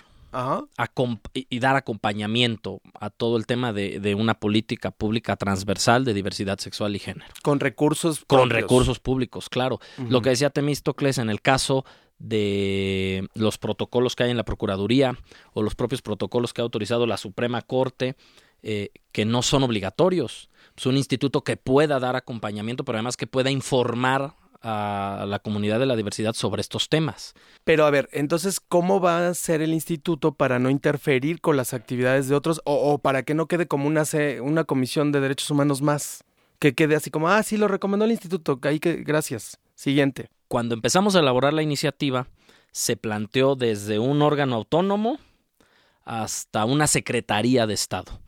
y 1.34 1.58
dar 1.58 1.76
acompañamiento 1.76 2.80
a 2.98 3.10
todo 3.10 3.36
el 3.36 3.46
tema 3.46 3.72
de, 3.72 4.14
una 4.14 4.34
política 4.34 4.90
pública 4.90 5.36
transversal 5.36 6.04
de 6.04 6.14
diversidad 6.14 6.58
sexual 6.58 6.96
y 6.96 6.98
género. 6.98 7.26
Con 7.42 7.60
recursos 7.60 8.24
Con 8.26 8.50
recursos 8.50 9.00
públicos, 9.00 9.48
claro. 9.48 9.80
Lo 10.08 10.22
que 10.22 10.30
decía 10.30 10.50
Temístocles 10.50 11.18
en 11.18 11.30
el 11.30 11.40
caso 11.40 11.84
de 12.18 13.28
los 13.34 13.58
protocolos 13.58 14.16
que 14.16 14.24
hay 14.24 14.30
en 14.30 14.36
la 14.36 14.44
Procuraduría 14.44 15.18
o 15.52 15.62
los 15.62 15.74
propios 15.74 16.02
protocolos 16.02 16.52
que 16.52 16.60
ha 16.60 16.64
autorizado 16.64 17.06
la 17.06 17.16
Suprema 17.16 17.62
Corte, 17.62 18.16
eh, 18.62 18.90
que 19.12 19.24
no 19.24 19.42
son 19.42 19.62
obligatorios. 19.62 20.48
Es 20.76 20.86
un 20.86 20.96
instituto 20.96 21.42
que 21.42 21.56
pueda 21.56 22.00
dar 22.00 22.16
acompañamiento, 22.16 22.84
pero 22.84 22.96
además 22.98 23.16
que 23.16 23.26
pueda 23.26 23.50
informar 23.50 24.36
a 24.64 25.26
la 25.28 25.38
comunidad 25.38 25.78
de 25.78 25.86
la 25.86 25.94
diversidad 25.94 26.32
sobre 26.32 26.62
estos 26.62 26.88
temas. 26.88 27.34
Pero 27.64 27.84
a 27.84 27.90
ver, 27.90 28.08
entonces, 28.12 28.60
¿cómo 28.60 29.00
va 29.00 29.28
a 29.28 29.34
ser 29.34 29.62
el 29.62 29.74
instituto 29.74 30.32
para 30.32 30.58
no 30.58 30.70
interferir 30.70 31.40
con 31.40 31.56
las 31.56 31.74
actividades 31.74 32.28
de 32.28 32.34
otros 32.34 32.62
o, 32.64 32.98
para 32.98 33.22
que 33.22 33.34
no 33.34 33.46
quede 33.46 33.66
como 33.66 33.86
una, 33.86 34.04
una 34.42 34.64
comisión 34.64 35.12
de 35.12 35.20
derechos 35.20 35.50
humanos 35.50 35.82
más? 35.82 36.24
Que 36.58 36.74
quede 36.74 36.96
así 36.96 37.10
como, 37.10 37.28
ah, 37.28 37.42
sí, 37.42 37.56
lo 37.58 37.68
recomendó 37.68 38.06
el 38.06 38.12
instituto, 38.12 38.58
ahí 38.62 38.80
que, 38.80 38.96
gracias. 38.96 39.58
Siguiente. 39.74 40.30
Cuando 40.48 40.74
empezamos 40.74 41.14
a 41.14 41.20
elaborar 41.20 41.52
la 41.52 41.62
iniciativa, 41.62 42.26
se 42.72 42.96
planteó 42.96 43.54
desde 43.54 43.98
un 43.98 44.22
órgano 44.22 44.56
autónomo 44.56 45.18
hasta 46.04 46.64
una 46.64 46.86
secretaría 46.86 47.66
de 47.66 47.74
Estado. 47.74 48.20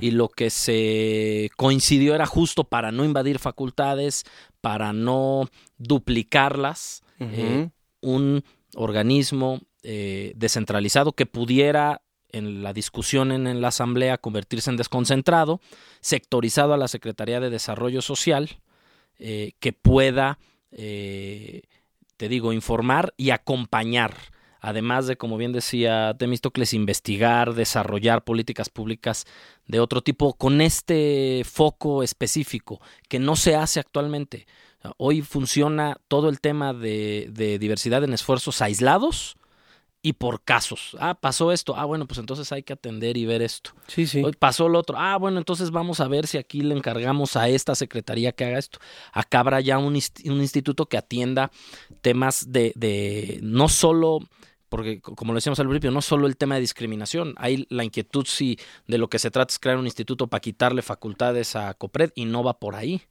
Y 0.00 0.10
lo 0.10 0.28
que 0.28 0.50
se 0.50 1.50
coincidió 1.56 2.16
era 2.16 2.26
justo 2.26 2.64
para 2.64 2.90
no 2.90 3.04
invadir 3.04 3.38
facultades, 3.38 4.24
para 4.60 4.92
no 4.92 5.48
duplicarlas, 5.78 7.02
eh, 7.20 7.68
un 8.00 8.42
organismo 8.74 9.60
eh, 9.84 10.32
descentralizado 10.34 11.12
que 11.12 11.26
pudiera 11.26 12.02
en 12.30 12.64
la 12.64 12.72
discusión 12.72 13.30
en, 13.30 13.60
la 13.60 13.68
Asamblea 13.68 14.18
convertirse 14.18 14.70
en 14.70 14.76
desconcentrado, 14.76 15.60
sectorizado 16.00 16.74
a 16.74 16.78
la 16.78 16.88
Secretaría 16.88 17.38
de 17.38 17.50
Desarrollo 17.50 18.02
Social, 18.02 18.58
eh, 19.20 19.52
que 19.60 19.72
pueda, 19.72 20.40
te 20.70 21.62
digo, 22.28 22.52
informar 22.52 23.14
y 23.16 23.30
acompañar 23.30 24.16
además 24.62 25.08
de, 25.08 25.16
como 25.16 25.36
bien 25.36 25.52
decía 25.52 26.14
Temístocles, 26.16 26.72
investigar, 26.72 27.52
desarrollar 27.54 28.22
políticas 28.22 28.70
públicas 28.70 29.26
de 29.66 29.80
otro 29.80 30.02
tipo 30.02 30.34
con 30.34 30.60
este 30.60 31.42
foco 31.44 32.02
específico 32.02 32.80
que 33.08 33.18
no 33.18 33.36
se 33.36 33.56
hace 33.56 33.80
actualmente. 33.80 34.46
Hoy 34.96 35.22
funciona 35.22 35.98
todo 36.08 36.28
el 36.28 36.40
tema 36.40 36.72
de, 36.72 37.58
diversidad 37.60 38.04
en 38.04 38.12
esfuerzos 38.12 38.62
aislados 38.62 39.36
y 40.00 40.14
por 40.14 40.42
casos. 40.42 40.96
Ah, 41.00 41.14
pasó 41.14 41.52
esto. 41.52 41.76
Ah, 41.76 41.84
bueno, 41.84 42.06
pues 42.06 42.18
entonces 42.18 42.50
hay 42.52 42.62
que 42.62 42.72
atender 42.72 43.16
y 43.16 43.26
ver 43.26 43.42
esto. 43.42 43.70
Sí, 43.88 44.06
sí. 44.06 44.22
Hoy 44.22 44.32
pasó 44.32 44.68
lo 44.68 44.78
otro. 44.78 44.96
Ah, 44.98 45.16
bueno, 45.16 45.38
entonces 45.38 45.70
vamos 45.70 46.00
a 46.00 46.08
ver 46.08 46.26
si 46.26 46.38
aquí 46.38 46.62
le 46.62 46.76
encargamos 46.76 47.36
a 47.36 47.48
esta 47.48 47.74
secretaría 47.74 48.32
que 48.32 48.44
haga 48.44 48.58
esto. 48.58 48.78
Acá 49.12 49.40
habrá 49.40 49.60
ya 49.60 49.78
un, 49.78 49.94
un 49.94 50.40
instituto 50.40 50.86
que 50.86 50.96
atienda 50.96 51.50
temas 52.00 52.50
de, 52.50 52.72
de 52.74 53.38
no 53.42 53.68
solo 53.68 54.20
porque 54.72 55.02
como 55.02 55.34
lo 55.34 55.36
decíamos 55.36 55.60
al 55.60 55.66
principio, 55.66 55.90
no 55.90 56.00
solo 56.00 56.26
el 56.26 56.38
tema 56.38 56.54
de 56.54 56.62
discriminación, 56.62 57.34
hay 57.36 57.66
la 57.68 57.84
inquietud 57.84 58.24
si 58.24 58.58
de 58.86 58.96
lo 58.96 59.10
que 59.10 59.18
se 59.18 59.30
trata 59.30 59.52
es 59.52 59.58
crear 59.58 59.76
un 59.76 59.84
instituto 59.84 60.28
para 60.28 60.40
quitarle 60.40 60.80
facultades 60.80 61.56
a 61.56 61.74
COPRED 61.74 62.12
y 62.14 62.24
no 62.24 62.42
va 62.42 62.58
por 62.58 62.74
ahí. 62.74 63.02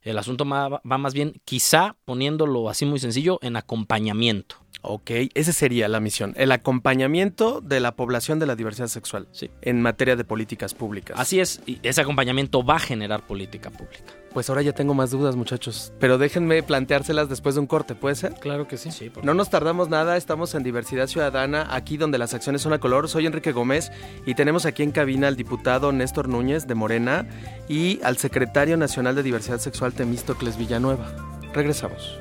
El 0.00 0.16
asunto 0.16 0.46
va, 0.48 0.80
más 0.82 1.12
bien, 1.12 1.42
quizá 1.44 1.98
poniéndolo 2.06 2.70
así 2.70 2.86
muy 2.86 3.00
sencillo, 3.00 3.38
en 3.42 3.56
acompañamiento. 3.56 4.63
Ok, 4.86 5.10
esa 5.32 5.52
sería 5.52 5.88
la 5.88 5.98
misión, 5.98 6.34
el 6.36 6.52
acompañamiento 6.52 7.62
de 7.62 7.80
la 7.80 7.96
población 7.96 8.38
de 8.38 8.44
la 8.44 8.54
diversidad 8.54 8.88
sexual 8.88 9.28
sí. 9.32 9.50
en 9.62 9.80
materia 9.80 10.14
de 10.14 10.24
políticas 10.24 10.74
públicas. 10.74 11.18
Así 11.18 11.40
es, 11.40 11.62
y 11.64 11.80
ese 11.82 12.02
acompañamiento 12.02 12.62
va 12.62 12.76
a 12.76 12.80
generar 12.80 13.26
política 13.26 13.70
pública. 13.70 14.12
Pues 14.34 14.50
ahora 14.50 14.60
ya 14.60 14.72
tengo 14.72 14.92
más 14.92 15.10
dudas, 15.10 15.36
muchachos. 15.36 15.92
Pero 16.00 16.18
déjenme 16.18 16.62
planteárselas 16.62 17.30
después 17.30 17.54
de 17.54 17.62
un 17.62 17.66
corte, 17.66 17.94
¿puede 17.94 18.14
ser? 18.16 18.34
Claro 18.34 18.68
que 18.68 18.76
sí. 18.76 18.90
sí 18.90 19.10
no 19.22 19.32
nos 19.32 19.48
tardamos 19.48 19.88
nada, 19.88 20.18
estamos 20.18 20.54
en 20.54 20.64
Diversidad 20.64 21.06
Ciudadana, 21.06 21.68
aquí 21.70 21.96
donde 21.96 22.18
las 22.18 22.34
acciones 22.34 22.60
son 22.60 22.74
a 22.74 22.78
color. 22.78 23.08
Soy 23.08 23.24
Enrique 23.24 23.52
Gómez 23.52 23.90
y 24.26 24.34
tenemos 24.34 24.66
aquí 24.66 24.82
en 24.82 24.90
cabina 24.90 25.28
al 25.28 25.36
diputado 25.36 25.92
Néstor 25.92 26.28
Núñez 26.28 26.66
de 26.66 26.74
Morena 26.74 27.26
y 27.68 28.00
al 28.02 28.18
secretario 28.18 28.76
nacional 28.76 29.14
de 29.14 29.22
Diversidad 29.22 29.60
Sexual 29.60 29.94
Temístocles 29.94 30.58
Villanueva. 30.58 31.14
Regresamos. 31.54 32.18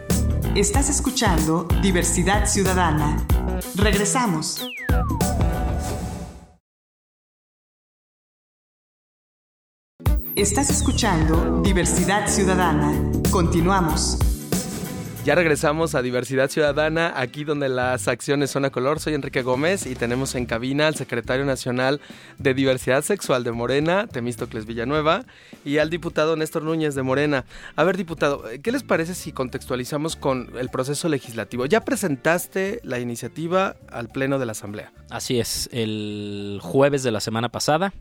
Estás 0.56 0.88
escuchando 0.90 1.68
Diversidad 1.82 2.46
Ciudadana. 2.46 3.26
Regresamos. 3.76 4.64
Estás 10.36 10.70
escuchando 10.70 11.62
Diversidad 11.64 12.28
Ciudadana. 12.28 12.94
Continuamos. 13.32 14.20
Ya 15.24 15.36
regresamos 15.36 15.96
a 15.96 16.02
Diversidad 16.02 16.50
Ciudadana, 16.50 17.14
aquí 17.16 17.46
donde 17.46 17.70
las 17.70 18.10
acciones 18.10 18.52
son 18.52 18.66
a 18.66 18.72
color. 18.72 19.00
Soy 19.00 19.14
Enrique 19.14 19.42
Gómez 19.42 19.86
y 19.86 19.96
tenemos 19.96 20.36
en 20.36 20.46
cabina 20.46 20.88
al 20.88 20.96
secretario 20.96 21.46
nacional 21.46 22.02
de 22.40 22.54
Diversidad 22.54 23.04
Sexual 23.04 23.46
de 23.46 23.54
Morena, 23.54 24.06
Temístocles 24.08 24.66
Villanueva, 24.66 25.24
y 25.64 25.78
al 25.78 25.90
diputado 25.90 26.36
Néstor 26.36 26.64
Núñez 26.64 26.94
de 26.94 27.04
Morena. 27.04 27.46
A 27.78 27.86
ver, 27.86 27.96
diputado, 27.96 28.44
¿qué 28.62 28.74
les 28.74 28.84
parece 28.84 29.16
si 29.16 29.32
contextualizamos 29.32 30.18
con 30.18 30.52
el 30.60 30.68
proceso 30.68 31.08
legislativo? 31.08 31.66
Ya 31.68 31.86
presentaste 31.86 32.82
la 32.84 33.00
iniciativa 33.00 33.78
al 33.90 34.10
Pleno 34.10 34.40
de 34.40 34.46
la 34.46 34.52
Asamblea. 34.52 34.92
Así 35.10 35.40
es, 35.40 35.70
el 35.72 36.60
jueves 36.62 37.02
de 37.02 37.12
la 37.12 37.22
semana 37.22 37.48
pasada 37.48 37.94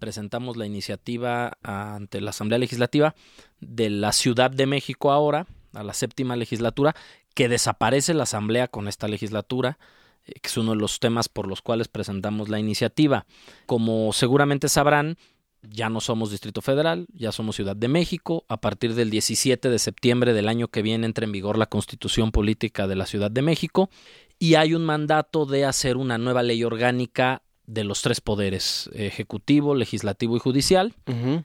presentamos 0.00 0.56
la 0.56 0.66
iniciativa 0.66 1.56
ante 1.62 2.20
la 2.20 2.30
Asamblea 2.30 2.58
Legislativa 2.58 3.14
de 3.60 3.90
la 3.90 4.12
Ciudad 4.12 4.50
de 4.50 4.66
México 4.66 5.12
ahora, 5.12 5.46
a 5.78 5.84
la 5.84 5.94
séptima 5.94 6.36
legislatura, 6.36 6.94
que 7.34 7.48
desaparece 7.48 8.14
la 8.14 8.24
Asamblea 8.24 8.68
con 8.68 8.88
esta 8.88 9.08
legislatura, 9.08 9.78
eh, 10.24 10.32
que 10.40 10.48
es 10.48 10.56
uno 10.56 10.72
de 10.72 10.78
los 10.78 11.00
temas 11.00 11.28
por 11.28 11.46
los 11.46 11.62
cuales 11.62 11.88
presentamos 11.88 12.48
la 12.48 12.58
iniciativa. 12.58 13.26
Como 13.66 14.12
seguramente 14.12 14.68
sabrán, 14.68 15.16
ya 15.62 15.88
no 15.88 16.00
somos 16.00 16.30
Distrito 16.30 16.62
Federal, 16.62 17.06
ya 17.12 17.32
somos 17.32 17.56
Ciudad 17.56 17.76
de 17.76 17.88
México. 17.88 18.44
A 18.48 18.60
partir 18.60 18.94
del 18.94 19.10
17 19.10 19.70
de 19.70 19.78
septiembre 19.78 20.32
del 20.32 20.48
año 20.48 20.68
que 20.68 20.82
viene 20.82 21.06
entra 21.06 21.24
en 21.24 21.32
vigor 21.32 21.58
la 21.58 21.66
Constitución 21.66 22.30
Política 22.30 22.86
de 22.86 22.96
la 22.96 23.06
Ciudad 23.06 23.30
de 23.30 23.42
México 23.42 23.90
y 24.38 24.54
hay 24.54 24.74
un 24.74 24.84
mandato 24.84 25.46
de 25.46 25.64
hacer 25.64 25.96
una 25.96 26.16
nueva 26.16 26.42
ley 26.42 26.62
orgánica 26.62 27.42
de 27.68 27.84
los 27.84 28.00
tres 28.00 28.22
poderes, 28.22 28.88
ejecutivo, 28.94 29.74
legislativo 29.74 30.36
y 30.36 30.40
judicial, 30.40 30.94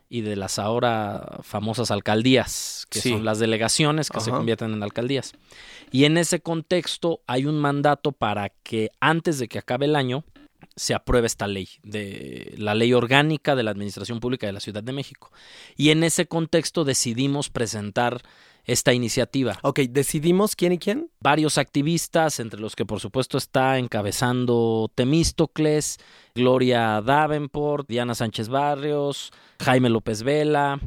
y 0.10 0.22
de 0.22 0.38
las 0.38 0.58
ahora 0.58 1.40
famosas 1.44 1.92
alcaldías, 1.92 2.88
que 2.90 3.02
son 3.02 3.26
las 3.26 3.40
delegaciones 3.40 4.10
que 4.10 4.22
se 4.22 4.32
convierten 4.32 4.72
en 4.74 4.84
alcaldías. 4.84 5.34
Y 5.92 6.06
en 6.06 6.18
ese 6.18 6.40
contexto 6.40 7.20
hay 7.28 7.46
un 7.46 7.60
mandato 7.60 8.14
para 8.14 8.50
que 8.64 8.90
antes 9.02 9.38
de 9.38 9.50
que 9.50 9.60
acabe 9.60 9.86
el 9.86 9.98
año 9.98 10.24
se 10.78 10.94
apruebe 10.94 11.28
esta 11.28 11.46
ley, 11.46 11.68
de 11.84 12.56
la 12.58 12.74
ley 12.74 12.94
orgánica 12.94 13.56
de 13.56 13.64
la 13.64 13.72
Administración 13.72 14.22
Pública 14.22 14.48
de 14.48 14.54
la 14.54 14.62
Ciudad 14.62 14.82
de 14.82 14.94
México. 14.94 15.30
Y 15.76 15.90
en 15.90 16.06
ese 16.06 16.26
contexto 16.26 16.86
decidimos 16.86 17.50
presentar 17.50 18.22
esta 18.66 18.94
iniciativa. 18.94 19.58
Ok, 19.62 19.82
decidimos 19.90 20.56
quién 20.56 20.74
y 20.74 20.78
quién. 20.78 21.10
Varios 21.20 21.58
activistas, 21.58 22.40
entre 22.40 22.60
los 22.60 22.76
que 22.76 22.86
por 22.86 23.00
supuesto 23.00 23.38
está 23.38 23.78
encabezando 23.78 24.90
Temístocles, 24.96 26.00
Gloria 26.36 27.02
Davenport, 27.02 27.88
Diana 27.88 28.16
Sánchez 28.16 28.50
Barrios, 28.50 29.32
Jaime 29.60 29.90
López 29.90 30.24
Vela, 30.24 30.80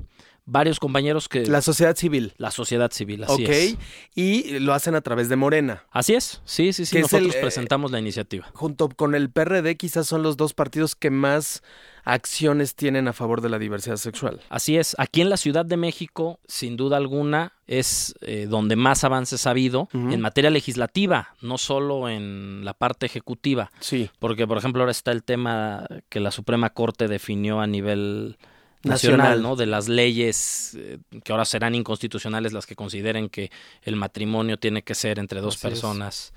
varios 0.47 0.79
compañeros 0.79 1.29
que... 1.29 1.45
La 1.45 1.61
sociedad 1.61 1.97
civil. 1.97 2.33
La 2.39 2.51
sociedad 2.51 2.91
civil, 2.93 3.25
así 3.25 3.45
es. 3.45 3.75
Ok, 3.75 3.81
y 4.15 4.59
lo 4.61 4.73
hacen 4.73 4.95
a 4.95 5.01
través 5.01 5.29
de 5.29 5.37
Morena. 5.37 5.85
Así 5.91 6.15
es, 6.15 6.41
sí, 6.45 6.73
sí, 6.73 6.87
sí, 6.87 7.01
nosotros 7.01 7.35
eh, 7.35 7.39
presentamos 7.41 7.91
la 7.91 7.99
iniciativa. 7.99 8.49
Junto 8.55 8.89
con 8.89 9.15
el 9.15 9.31
PRD 9.31 9.77
quizás 9.77 10.07
son 10.07 10.23
los 10.23 10.37
dos 10.37 10.55
partidos 10.55 10.95
que 10.95 11.11
más 11.11 11.63
acciones 12.05 12.77
tienen 12.77 13.09
a 13.09 13.13
favor 13.13 13.41
de 13.41 13.49
la 13.49 13.59
diversidad 13.59 13.97
sexual. 13.97 14.41
Así 14.49 14.77
es, 14.77 14.95
aquí 14.99 15.21
en 15.21 15.29
la 15.29 15.37
Ciudad 15.37 15.67
de 15.67 15.77
México, 15.77 16.39
sin 16.47 16.77
duda 16.77 16.97
alguna, 16.97 17.55
es 17.67 18.15
eh, 18.21 18.47
donde 18.49 18.77
más 18.77 19.03
avances 19.03 19.47
ha 19.47 19.51
habido 19.51 19.89
en 19.93 20.21
materia 20.21 20.51
legislativa, 20.51 21.35
no 21.41 21.59
solo 21.59 22.09
en 22.09 22.65
la 22.65 22.75
parte 22.75 23.07
ejecutiva. 23.07 23.73
Sí. 23.81 24.09
Porque, 24.21 24.47
por 24.47 24.57
ejemplo, 24.57 24.83
ahora 24.83 24.93
está 24.93 25.11
el 25.11 25.25
tema 25.25 25.89
que 26.09 26.21
la 26.21 26.31
Suprema 26.31 26.71
Corte 26.71 27.09
definió 27.09 27.61
a 27.61 27.67
nivel 27.67 28.39
nacional, 28.87 29.43
¿no? 29.43 29.57
De 29.57 29.67
las 29.67 29.89
leyes 29.89 30.77
eh, 30.79 30.99
que 31.23 31.33
ahora 31.33 31.45
serán 31.45 31.75
inconstitucionales 31.75 32.53
las 32.53 32.67
que 32.67 32.77
consideren 32.77 33.29
que 33.29 33.51
el 33.83 33.97
matrimonio 33.97 34.59
tiene 34.59 34.83
que 34.83 34.95
ser 34.95 35.19
entre 35.19 35.41
dos 35.41 35.57
personas 35.57 36.33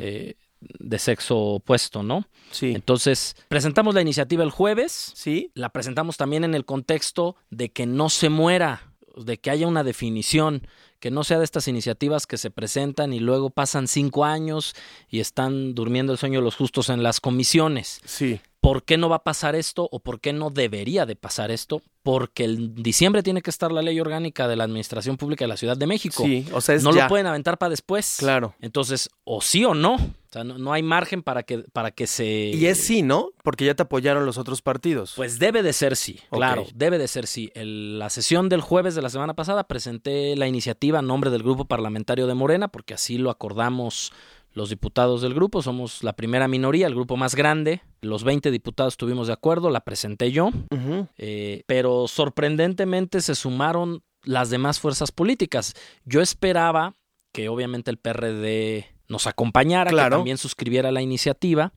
eh, 0.00 0.34
de 0.60 0.98
sexo 0.98 1.36
opuesto, 1.36 2.02
¿no? 2.02 2.26
Sí. 2.50 2.72
Entonces, 2.74 3.36
presentamos 3.48 3.94
la 3.94 4.02
iniciativa 4.02 4.44
el 4.44 4.50
jueves. 4.50 5.12
Sí. 5.14 5.50
La 5.54 5.70
presentamos 5.70 6.16
también 6.16 6.44
en 6.44 6.54
el 6.54 6.64
contexto 6.64 7.36
de 7.50 7.70
que 7.70 7.86
no 7.86 8.08
se 8.08 8.28
muera, 8.28 8.92
de 9.16 9.38
que 9.38 9.50
haya 9.50 9.66
una 9.66 9.84
definición, 9.84 10.66
que 11.00 11.10
no 11.10 11.24
sea 11.24 11.38
de 11.38 11.44
estas 11.44 11.66
iniciativas 11.66 12.26
que 12.26 12.36
se 12.36 12.50
presentan 12.50 13.12
y 13.12 13.20
luego 13.20 13.50
pasan 13.50 13.88
cinco 13.88 14.24
años 14.24 14.74
y 15.08 15.20
están 15.20 15.74
durmiendo 15.74 16.12
el 16.12 16.18
sueño 16.18 16.40
los 16.40 16.56
justos 16.56 16.90
en 16.90 17.02
las 17.02 17.20
comisiones. 17.20 18.00
Sí. 18.04 18.40
¿Por 18.60 18.84
qué 18.84 18.98
no 18.98 19.08
va 19.08 19.16
a 19.16 19.24
pasar 19.24 19.56
esto 19.56 19.88
o 19.90 20.00
por 20.00 20.20
qué 20.20 20.34
no 20.34 20.50
debería 20.50 21.06
de 21.06 21.16
pasar 21.16 21.50
esto? 21.50 21.80
Porque 22.02 22.44
en 22.44 22.74
diciembre 22.74 23.22
tiene 23.22 23.40
que 23.40 23.48
estar 23.48 23.72
la 23.72 23.80
ley 23.80 23.98
orgánica 23.98 24.46
de 24.46 24.56
la 24.56 24.64
Administración 24.64 25.16
Pública 25.16 25.44
de 25.44 25.48
la 25.48 25.56
Ciudad 25.56 25.78
de 25.78 25.86
México. 25.86 26.22
Sí, 26.22 26.46
o 26.52 26.60
sea, 26.60 26.74
es 26.74 26.82
no 26.82 26.94
ya. 26.94 27.04
lo 27.04 27.08
pueden 27.08 27.26
aventar 27.26 27.56
para 27.56 27.70
después. 27.70 28.16
Claro. 28.18 28.54
Entonces, 28.60 29.08
o 29.24 29.40
sí 29.40 29.64
o 29.64 29.72
no. 29.72 29.96
O 30.30 30.32
sea, 30.32 30.44
no, 30.44 30.58
no 30.58 30.72
hay 30.72 30.82
margen 30.84 31.24
para 31.24 31.42
que, 31.42 31.58
para 31.72 31.90
que 31.90 32.06
se... 32.06 32.24
Y 32.54 32.66
es 32.66 32.78
sí, 32.78 33.02
¿no? 33.02 33.30
Porque 33.42 33.64
ya 33.64 33.74
te 33.74 33.82
apoyaron 33.82 34.24
los 34.24 34.38
otros 34.38 34.62
partidos. 34.62 35.14
Pues 35.16 35.40
debe 35.40 35.64
de 35.64 35.72
ser 35.72 35.96
sí, 35.96 36.20
claro, 36.30 36.66
debe 36.72 36.98
de 36.98 37.08
ser 37.08 37.26
sí. 37.26 37.50
El- 37.54 37.98
la 37.98 38.10
sesión 38.10 38.48
del 38.48 38.60
jueves 38.60 38.94
de 38.94 39.02
la 39.02 39.10
semana 39.10 39.34
pasada 39.34 39.64
presenté 39.66 40.36
la 40.36 40.46
iniciativa 40.46 41.00
a 41.00 41.02
nombre 41.02 41.30
del 41.30 41.42
grupo 41.42 41.64
parlamentario 41.64 42.28
de 42.28 42.34
Morena, 42.34 42.68
porque 42.68 42.94
así 42.94 43.18
lo 43.18 43.30
acordamos 43.30 44.12
los 44.52 44.68
diputados 44.70 45.20
del 45.22 45.34
grupo. 45.34 45.62
Somos 45.62 46.04
la 46.04 46.12
primera 46.12 46.46
minoría, 46.46 46.86
el 46.86 46.94
grupo 46.94 47.16
más 47.16 47.34
grande. 47.34 47.82
Los 48.00 48.22
20 48.22 48.52
diputados 48.52 48.94
estuvimos 48.94 49.26
de 49.26 49.32
acuerdo, 49.32 49.68
la 49.70 49.80
presenté 49.80 50.30
yo. 50.30 50.50
Eh, 51.18 51.64
pero 51.66 52.06
sorprendentemente 52.06 53.20
se 53.20 53.34
sumaron 53.34 54.02
las 54.22 54.48
demás 54.50 54.78
fuerzas 54.80 55.10
políticas. 55.12 55.74
Yo 56.04 56.20
esperaba 56.20 56.94
que 57.32 57.48
obviamente 57.48 57.90
el 57.90 57.96
PRD 57.98 58.86
nos 59.10 59.26
acompañara, 59.26 59.90
Claro. 59.90 60.16
que 60.16 60.18
también 60.20 60.38
suscribiera 60.38 60.90
la 60.90 61.02
iniciativa, 61.02 61.72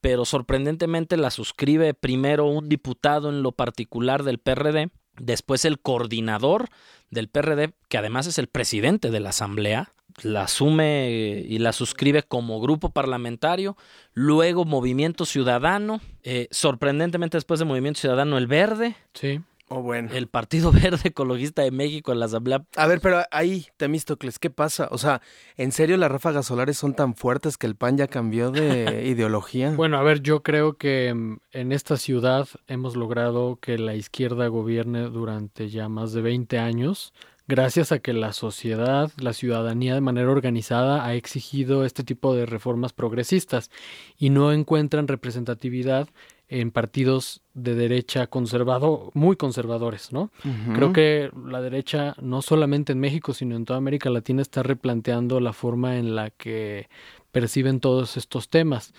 pero 0.00 0.24
sorprendentemente 0.24 1.16
la 1.16 1.30
suscribe 1.30 1.94
primero 1.94 2.46
un 2.46 2.68
diputado 2.68 3.28
en 3.28 3.42
lo 3.42 3.52
particular 3.52 4.24
del 4.24 4.38
PRD, 4.38 4.90
después 5.18 5.64
el 5.64 5.78
coordinador 5.78 6.68
del 7.10 7.28
PRD, 7.28 7.74
que 7.88 7.98
además 7.98 8.26
es 8.26 8.38
el 8.38 8.46
presidente 8.46 9.10
de 9.10 9.20
la 9.20 9.30
Asamblea, 9.30 9.92
la 10.22 10.42
asume 10.44 11.44
y 11.46 11.58
la 11.58 11.72
suscribe 11.72 12.22
como 12.22 12.60
grupo 12.60 12.90
parlamentario, 12.90 13.76
luego 14.12 14.64
Movimiento 14.64 15.24
Ciudadano, 15.26 16.00
eh, 16.22 16.48
sorprendentemente 16.50 17.36
después 17.36 17.60
de 17.60 17.66
Movimiento 17.66 18.00
Ciudadano 18.00 18.38
el 18.38 18.46
Verde, 18.46 18.96
Sí. 19.14 19.40
Oh, 19.72 19.82
bueno. 19.82 20.10
el 20.12 20.26
Partido 20.26 20.72
Verde 20.72 21.10
Ecologista 21.10 21.62
de 21.62 21.70
México 21.70 22.10
en 22.10 22.18
la 22.18 22.26
Asamblea. 22.26 22.64
A 22.76 22.88
ver, 22.88 23.00
pero 23.00 23.22
ahí, 23.30 23.66
Temístocles, 23.76 24.40
¿qué 24.40 24.50
pasa? 24.50 24.88
O 24.90 24.98
sea, 24.98 25.22
¿en 25.56 25.70
serio 25.70 25.96
las 25.96 26.10
ráfagas 26.10 26.46
solares 26.46 26.76
son 26.76 26.94
tan 26.94 27.14
fuertes 27.14 27.56
que 27.56 27.68
el 27.68 27.76
PAN 27.76 27.96
ya 27.96 28.08
cambió 28.08 28.50
de 28.50 29.04
ideología? 29.06 29.70
Bueno, 29.70 29.96
a 29.96 30.02
ver, 30.02 30.22
yo 30.22 30.42
creo 30.42 30.76
que 30.76 31.14
mm, 31.14 31.38
en 31.52 31.70
esta 31.70 31.96
ciudad 31.98 32.48
hemos 32.66 32.96
logrado 32.96 33.60
que 33.60 33.78
la 33.78 33.94
izquierda 33.94 34.48
gobierne 34.48 35.02
durante 35.02 35.68
ya 35.68 35.88
más 35.88 36.12
de 36.12 36.22
20 36.22 36.58
años, 36.58 37.12
gracias 37.46 37.92
a 37.92 38.00
que 38.00 38.12
la 38.12 38.32
sociedad, 38.32 39.12
la 39.18 39.32
ciudadanía 39.32 39.94
de 39.94 40.00
manera 40.00 40.30
organizada 40.30 41.06
ha 41.06 41.14
exigido 41.14 41.84
este 41.84 42.02
tipo 42.02 42.34
de 42.34 42.44
reformas 42.44 42.92
progresistas 42.92 43.70
y 44.18 44.30
no 44.30 44.52
encuentran 44.52 45.06
representatividad 45.06 46.08
en 46.50 46.72
partidos 46.72 47.42
de 47.54 47.76
derecha 47.76 48.26
conservado, 48.26 49.12
muy 49.14 49.36
conservadores, 49.36 50.12
¿no? 50.12 50.30
Creo 50.74 50.92
que 50.92 51.30
la 51.46 51.60
derecha, 51.60 52.16
no 52.20 52.42
solamente 52.42 52.92
en 52.92 52.98
México, 52.98 53.32
sino 53.32 53.54
en 53.54 53.64
toda 53.64 53.78
América 53.78 54.10
Latina, 54.10 54.42
está 54.42 54.64
replanteando 54.64 55.38
la 55.38 55.52
forma 55.52 55.96
en 55.96 56.16
la 56.16 56.30
que 56.30 56.88
perciben 57.32 57.80
todos 57.80 58.16
estos 58.16 58.48
temas. 58.48 58.92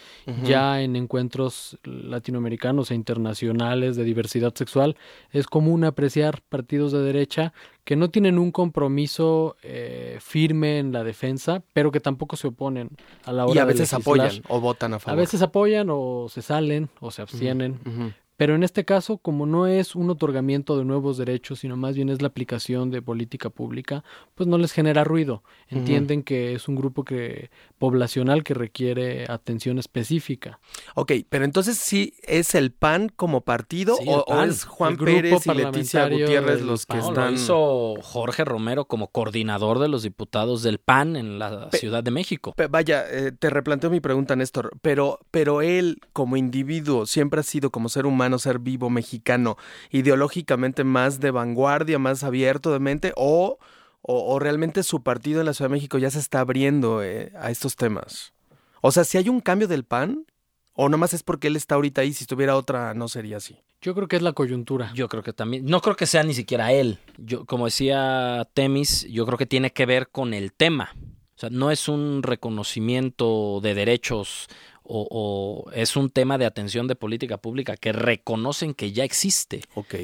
Ya 0.44 0.82
en 0.82 0.96
encuentros 0.96 1.78
latinoamericanos 1.84 2.92
e 2.92 2.96
internacionales 2.96 3.96
de 3.96 4.04
diversidad 4.04 4.54
sexual, 4.56 4.96
es 5.32 5.48
común 5.48 5.84
apreciar 5.84 6.42
partidos 6.50 6.92
de 6.92 7.02
derecha 7.02 7.54
que 7.84 7.96
no 7.96 8.10
tienen 8.10 8.38
un 8.38 8.52
compromiso 8.52 9.56
eh, 9.64 10.18
firme 10.22 10.80
en 10.80 10.92
la 10.92 11.04
defensa, 11.04 11.64
pero 11.74 11.92
que 11.92 12.00
tampoco 12.00 12.36
se 12.36 12.48
oponen 12.48 12.90
a 13.26 13.32
la 13.32 13.46
hora 13.46 13.56
Y 13.56 13.58
a 13.58 13.66
de 13.66 13.74
veces 13.74 13.94
apoyan 13.94 14.32
o 14.48 14.60
votan 14.62 14.94
a 14.94 14.98
A 14.98 15.00
favor. 15.00 15.20
veces 15.20 15.42
apoyan 15.42 15.88
o 15.90 16.28
se 16.30 16.42
salen 16.42 16.90
o 17.00 17.10
se 17.12 17.22
abstienen. 17.24 17.80
Ujú. 17.86 18.12
Pero 18.42 18.56
en 18.56 18.64
este 18.64 18.86
caso, 18.86 19.20
como 19.20 19.46
no 19.46 19.68
es 19.68 19.96
un 19.96 20.10
otorgamiento 20.10 20.76
de 20.76 20.84
nuevos 20.84 21.16
derechos, 21.20 21.60
sino 21.60 21.78
más 21.78 21.94
bien 21.96 22.10
es 22.10 22.24
la 22.24 22.30
aplicación 22.30 22.90
de 22.90 23.00
política 23.00 23.52
pública, 23.52 24.04
pues 24.34 24.48
no 24.48 24.58
les 24.58 24.72
genera 24.72 25.04
ruido. 25.04 25.44
Entienden 25.68 26.24
que 26.24 26.56
es 26.56 26.68
un 26.68 26.76
grupo 26.76 27.04
que 27.04 27.52
poblacional 27.78 28.44
que 28.44 28.56
requiere 28.56 29.26
atención 29.30 29.78
específica. 29.78 30.60
Ok, 30.96 31.12
pero 31.30 31.46
entonces 31.46 31.78
sí 31.78 32.16
es 32.24 32.56
el 32.56 32.72
PAN 32.72 33.10
como 33.16 33.42
partido 33.42 33.96
Sí, 33.98 34.06
o, 34.08 34.26
es 34.42 34.66
Juan 34.66 34.98
Pérez 34.98 35.46
y 35.46 35.54
Leticia 35.54 36.10
Gutiérrez 36.10 36.64
los 36.64 36.88
que 36.88 36.98
PAN. 36.98 37.10
Están... 37.10 37.26
Lo 37.28 37.32
hizo 37.34 37.94
Jorge 38.02 38.44
Romero 38.44 38.86
como 38.86 39.10
coordinador 39.10 39.78
de 39.78 39.88
los 39.88 40.02
diputados 40.02 40.64
del 40.64 40.80
PAN 40.80 41.16
en 41.16 41.38
la 41.38 41.70
Pe- 41.70 41.78
Ciudad 41.78 42.04
de 42.04 42.10
México. 42.10 42.56
Vaya, 42.72 43.06
eh, 43.08 43.34
te 43.38 43.52
replanteo 43.52 43.92
mi 43.92 44.00
pregunta, 44.00 44.36
Néstor, 44.36 44.72
pero, 44.82 45.20
pero 45.30 45.62
él 45.62 46.00
como 46.12 46.38
individuo 46.38 47.06
siempre 47.06 47.42
ha 47.42 47.44
sido 47.44 47.70
como 47.70 47.88
ser 47.88 48.08
humano, 48.08 48.31
ser 48.40 48.60
vivo, 48.60 48.90
mexicano, 48.90 49.58
ideológicamente 49.90 50.84
más 50.84 51.20
de 51.20 51.32
vanguardia, 51.32 52.00
más 52.00 52.24
abierto 52.24 52.72
de 52.72 52.80
mente, 52.80 53.14
o, 53.16 53.60
o, 54.02 54.34
o 54.34 54.40
realmente 54.40 54.84
su 54.84 55.04
partido 55.04 55.40
en 55.40 55.46
la 55.46 55.54
Ciudad 55.54 55.70
de 55.70 55.76
México 55.76 55.98
ya 55.98 56.12
se 56.12 56.20
está 56.20 56.40
abriendo 56.40 57.04
eh, 57.04 57.32
a 57.40 57.52
estos 57.52 57.76
temas. 57.76 58.34
O 58.82 58.92
sea, 58.92 59.04
si 59.04 59.18
hay 59.18 59.30
un 59.30 59.42
cambio 59.42 59.68
del 59.68 59.84
PAN, 59.84 60.26
o 60.74 60.90
nomás 60.90 61.14
es 61.14 61.24
porque 61.24 61.48
él 61.48 61.56
está 61.56 61.76
ahorita 61.76 62.02
ahí, 62.02 62.14
si 62.14 62.24
estuviera 62.24 62.56
otra 62.56 62.94
no 62.94 63.08
sería 63.08 63.38
así. 63.38 63.58
Yo 63.82 63.94
creo 63.96 64.08
que 64.08 64.16
es 64.16 64.22
la 64.22 64.34
coyuntura. 64.34 64.92
Yo 64.94 65.10
creo 65.10 65.24
que 65.24 65.34
también, 65.34 65.66
no 65.66 65.82
creo 65.82 65.96
que 65.96 66.06
sea 66.06 66.24
ni 66.24 66.34
siquiera 66.34 66.72
él. 66.72 67.00
Yo, 67.18 67.46
como 67.46 67.66
decía 67.66 68.48
Temis, 68.54 69.08
yo 69.10 69.26
creo 69.26 69.38
que 69.38 69.46
tiene 69.46 69.72
que 69.72 69.86
ver 69.86 70.10
con 70.10 70.34
el 70.34 70.54
tema. 70.54 70.96
O 71.36 71.40
sea, 71.42 71.50
no 71.50 71.72
es 71.72 71.88
un 71.88 72.22
reconocimiento 72.24 73.60
de 73.62 73.74
derechos 73.74 74.48
o, 74.94 75.08
o 75.10 75.72
es 75.72 75.96
un 75.96 76.10
tema 76.10 76.38
de 76.38 76.46
atención 76.46 76.88
de 76.88 76.96
política 76.96 77.38
pública 77.38 77.78
que 77.78 77.94
reconocen 77.94 78.74
que 78.74 78.92
ya 78.92 79.06
existe 79.06 79.62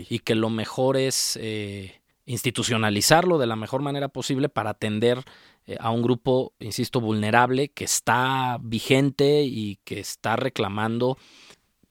y 0.09 0.19
que 0.19 0.33
lo 0.33 0.49
mejor 0.49 0.95
es 0.95 1.37
eh, 1.41 1.99
institucionalizarlo 2.25 3.37
de 3.37 3.47
la 3.47 3.57
mejor 3.57 3.81
manera 3.81 4.07
posible 4.07 4.47
para 4.47 4.69
atender 4.69 5.25
eh, 5.65 5.75
a 5.81 5.91
un 5.91 6.01
grupo, 6.01 6.53
insisto, 6.59 7.01
vulnerable 7.01 7.67
que 7.67 7.83
está 7.83 8.59
vigente 8.61 9.43
y 9.43 9.79
que 9.83 9.99
está 9.99 10.37
reclamando, 10.37 11.17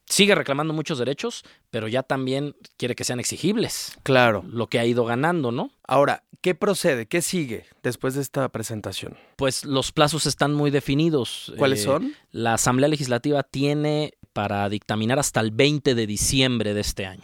sigue 0.07 0.33
reclamando 0.35 0.73
muchos 0.73 0.97
derechos, 0.99 1.43
pero 1.69 1.87
ya 1.87 2.01
también 2.03 2.55
quiere 2.77 2.95
que 2.95 3.03
sean 3.03 3.19
exigibles, 3.19 3.97
Claro. 4.03 4.43
lo 4.49 4.67
que 4.67 4.79
ha 4.79 4.85
ido 4.85 5.05
ganando, 5.05 5.51
¿no? 5.51 5.69
Ahora, 5.87 6.23
¿qué 6.41 6.55
procede? 6.55 7.05
¿Qué 7.07 7.21
sigue 7.21 7.65
después 7.83 8.15
de 8.15 8.21
esta 8.21 8.47
presentación? 8.49 9.17
Pues 9.35 9.65
los 9.65 9.91
plazos 9.91 10.25
están 10.25 10.53
muy 10.53 10.71
definidos. 10.71 11.53
¿Cuáles 11.57 11.81
Eh, 11.81 11.83
son? 11.83 12.13
La 12.31 12.53
Asamblea 12.53 12.87
Legislativa 12.87 13.43
tiene 13.43 14.13
para 14.33 14.69
dictaminar 14.69 15.17
hasta 15.19 15.39
el 15.41 15.51
20 15.51 15.95
de 15.95 16.05
diciembre 16.07 16.73
de 16.73 16.81
este 16.81 17.05
año. 17.05 17.23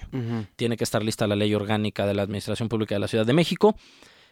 Tiene 0.56 0.78
que 0.78 0.84
estar 0.84 1.04
lista 1.04 1.28
la 1.28 1.36
ley 1.36 1.54
orgánica 1.54 2.06
de 2.08 2.14
la 2.16 2.24
Administración 2.24 2.70
Pública 2.70 2.96
de 2.96 3.00
la 3.00 3.08
Ciudad 3.08 3.26
de 3.26 3.34
México. 3.34 3.76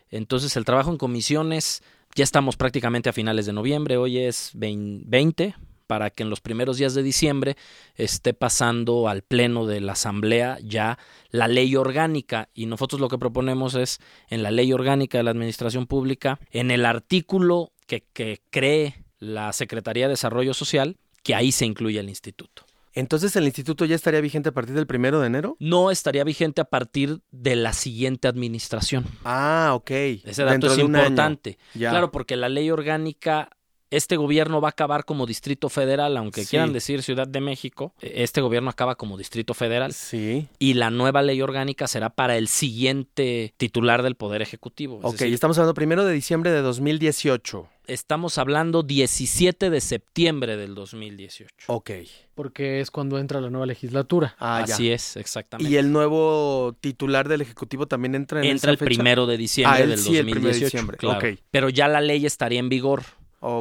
Entonces 0.10 0.58
el 0.58 0.66
trabajo 0.66 0.90
en 0.92 0.98
comisiones, 0.98 1.84
ya 2.16 2.24
estamos 2.24 2.58
prácticamente 2.58 3.10
a 3.10 3.14
finales 3.14 3.46
de 3.46 3.54
noviembre, 3.54 3.98
hoy 3.98 4.18
es 4.18 4.52
vein- 4.56 5.04
20, 5.06 5.56
para 5.92 6.10
que 6.10 6.24
en 6.24 6.30
los 6.30 6.40
primeros 6.40 6.78
días 6.78 6.94
de 6.94 7.04
diciembre 7.04 7.58
esté 7.96 8.34
pasando 8.34 9.10
al 9.10 9.24
Pleno 9.24 9.66
de 9.66 9.82
la 9.82 9.92
Asamblea 9.92 10.58
ya 10.64 10.98
la 11.32 11.50
ley 11.50 11.76
orgánica. 11.76 12.48
Y 12.54 12.66
nosotros 12.66 13.02
lo 13.02 13.10
que 13.10 13.18
proponemos 13.18 13.76
es 13.76 14.00
en 14.30 14.42
la 14.42 14.52
ley 14.52 14.72
orgánica 14.72 15.18
de 15.18 15.26
la 15.26 15.32
Administración 15.32 15.88
Pública, 15.88 16.40
en 16.52 16.72
el 16.72 16.86
artículo 16.86 17.74
que, 17.88 18.06
que 18.14 18.40
cree 18.52 19.04
la 19.20 19.52
Secretaría 19.52 20.06
de 20.06 20.12
Desarrollo 20.12 20.54
Social, 20.54 20.96
que 21.24 21.36
ahí 21.36 21.52
se 21.52 21.66
incluye 21.66 22.00
el 22.00 22.08
instituto. 22.08 22.64
Entonces 22.94 23.36
el 23.36 23.44
instituto 23.44 23.84
ya 23.84 23.96
estaría 23.96 24.22
vigente 24.22 24.48
a 24.48 24.54
partir 24.54 24.74
del 24.74 24.88
primero 24.88 25.20
de 25.20 25.28
enero. 25.28 25.58
no 25.60 25.92
estaría 25.92 26.24
vigente 26.24 26.62
a 26.62 26.66
partir 26.66 27.20
de 27.32 27.58
la 27.58 27.74
siguiente 27.74 28.30
administración. 28.30 29.04
Ah, 29.26 29.72
ok. 29.74 29.92
Ese 29.92 30.44
dato 30.44 30.52
Dentro 30.52 30.72
es 30.72 30.80
importante. 30.80 31.58
Claro, 31.74 32.12
porque 32.12 32.38
la 32.38 32.48
ley 32.48 32.72
orgánica, 32.72 33.50
este 33.92 34.18
gobierno 34.18 34.60
va 34.62 34.70
a 34.70 34.72
acabar 34.72 35.06
como 35.06 35.26
distrito 35.28 35.70
federal, 35.70 36.18
aunque 36.18 36.42
Sí. 36.44 36.50
quieran 36.52 36.74
decir 36.74 37.04
Ciudad 37.04 37.28
de 37.28 37.42
México, 37.42 37.94
este 38.02 38.42
gobierno 38.42 38.70
acaba 38.70 38.96
como 38.96 39.18
distrito 39.18 39.54
federal. 39.54 39.94
Sí. 39.94 40.48
Y 40.58 40.74
la 40.74 40.90
nueva 40.90 41.22
ley 41.22 41.42
orgánica 41.42 41.88
será 41.88 42.10
para 42.10 42.38
el 42.38 42.48
siguiente 42.48 43.54
titular 43.58 44.02
del 44.02 44.16
Poder 44.16 44.42
Ejecutivo. 44.42 45.00
Es 45.00 45.06
Ok, 45.06 45.12
decir, 45.20 45.34
estamos 45.34 45.58
hablando 45.58 45.74
primero 45.74 46.06
de 46.06 46.14
diciembre 46.14 46.52
de 46.52 46.62
2018. 46.62 47.68
estamos 47.88 48.38
hablando 48.38 48.84
17 48.84 49.70
de 49.70 49.82
septiembre 49.82 50.56
del 50.56 50.76
2018. 50.76 51.54
Ok. 51.68 51.92
Porque 52.36 52.80
es 52.80 52.90
cuando 52.90 53.20
entra 53.20 53.42
la 53.42 53.50
nueva 53.50 53.66
legislatura. 53.66 54.36
Ah, 54.40 54.64
ya. 54.66 54.76
Así 54.76 54.90
es, 54.92 55.18
exactamente. 55.18 55.70
Y 55.70 55.76
el 55.76 55.92
nuevo 55.92 56.74
titular 56.80 57.28
del 57.28 57.42
Ejecutivo 57.42 57.88
también 57.88 58.16
entra 58.16 58.40
en 58.40 58.46
Entra 58.46 58.56
esa 58.56 58.72
el 58.72 58.78
fecha? 58.78 58.86
primero 58.88 59.26
de 59.26 59.36
diciembre 59.38 59.78
Ah, 59.80 59.84
él 59.84 59.90
del 59.90 59.98
sí, 60.00 60.16
el 60.16 60.26
2018. 60.26 60.32
primero 60.36 60.54
de 60.58 60.64
diciembre. 60.66 60.98
claro. 60.98 61.38
Pero 61.52 61.70
ya 61.70 61.88
la 61.90 62.00
ley 62.00 62.26
estaría 62.26 62.60
en 62.60 62.70
vigor. 62.70 63.04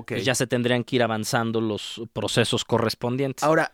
Pues 0.07 0.25
ya 0.25 0.35
se 0.35 0.47
tendrían 0.47 0.85
que 0.85 0.97
ir 0.97 1.03
avanzando 1.03 1.61
los 1.61 2.03
procesos 2.13 2.65
correspondientes. 2.65 3.43
Ahora, 3.43 3.73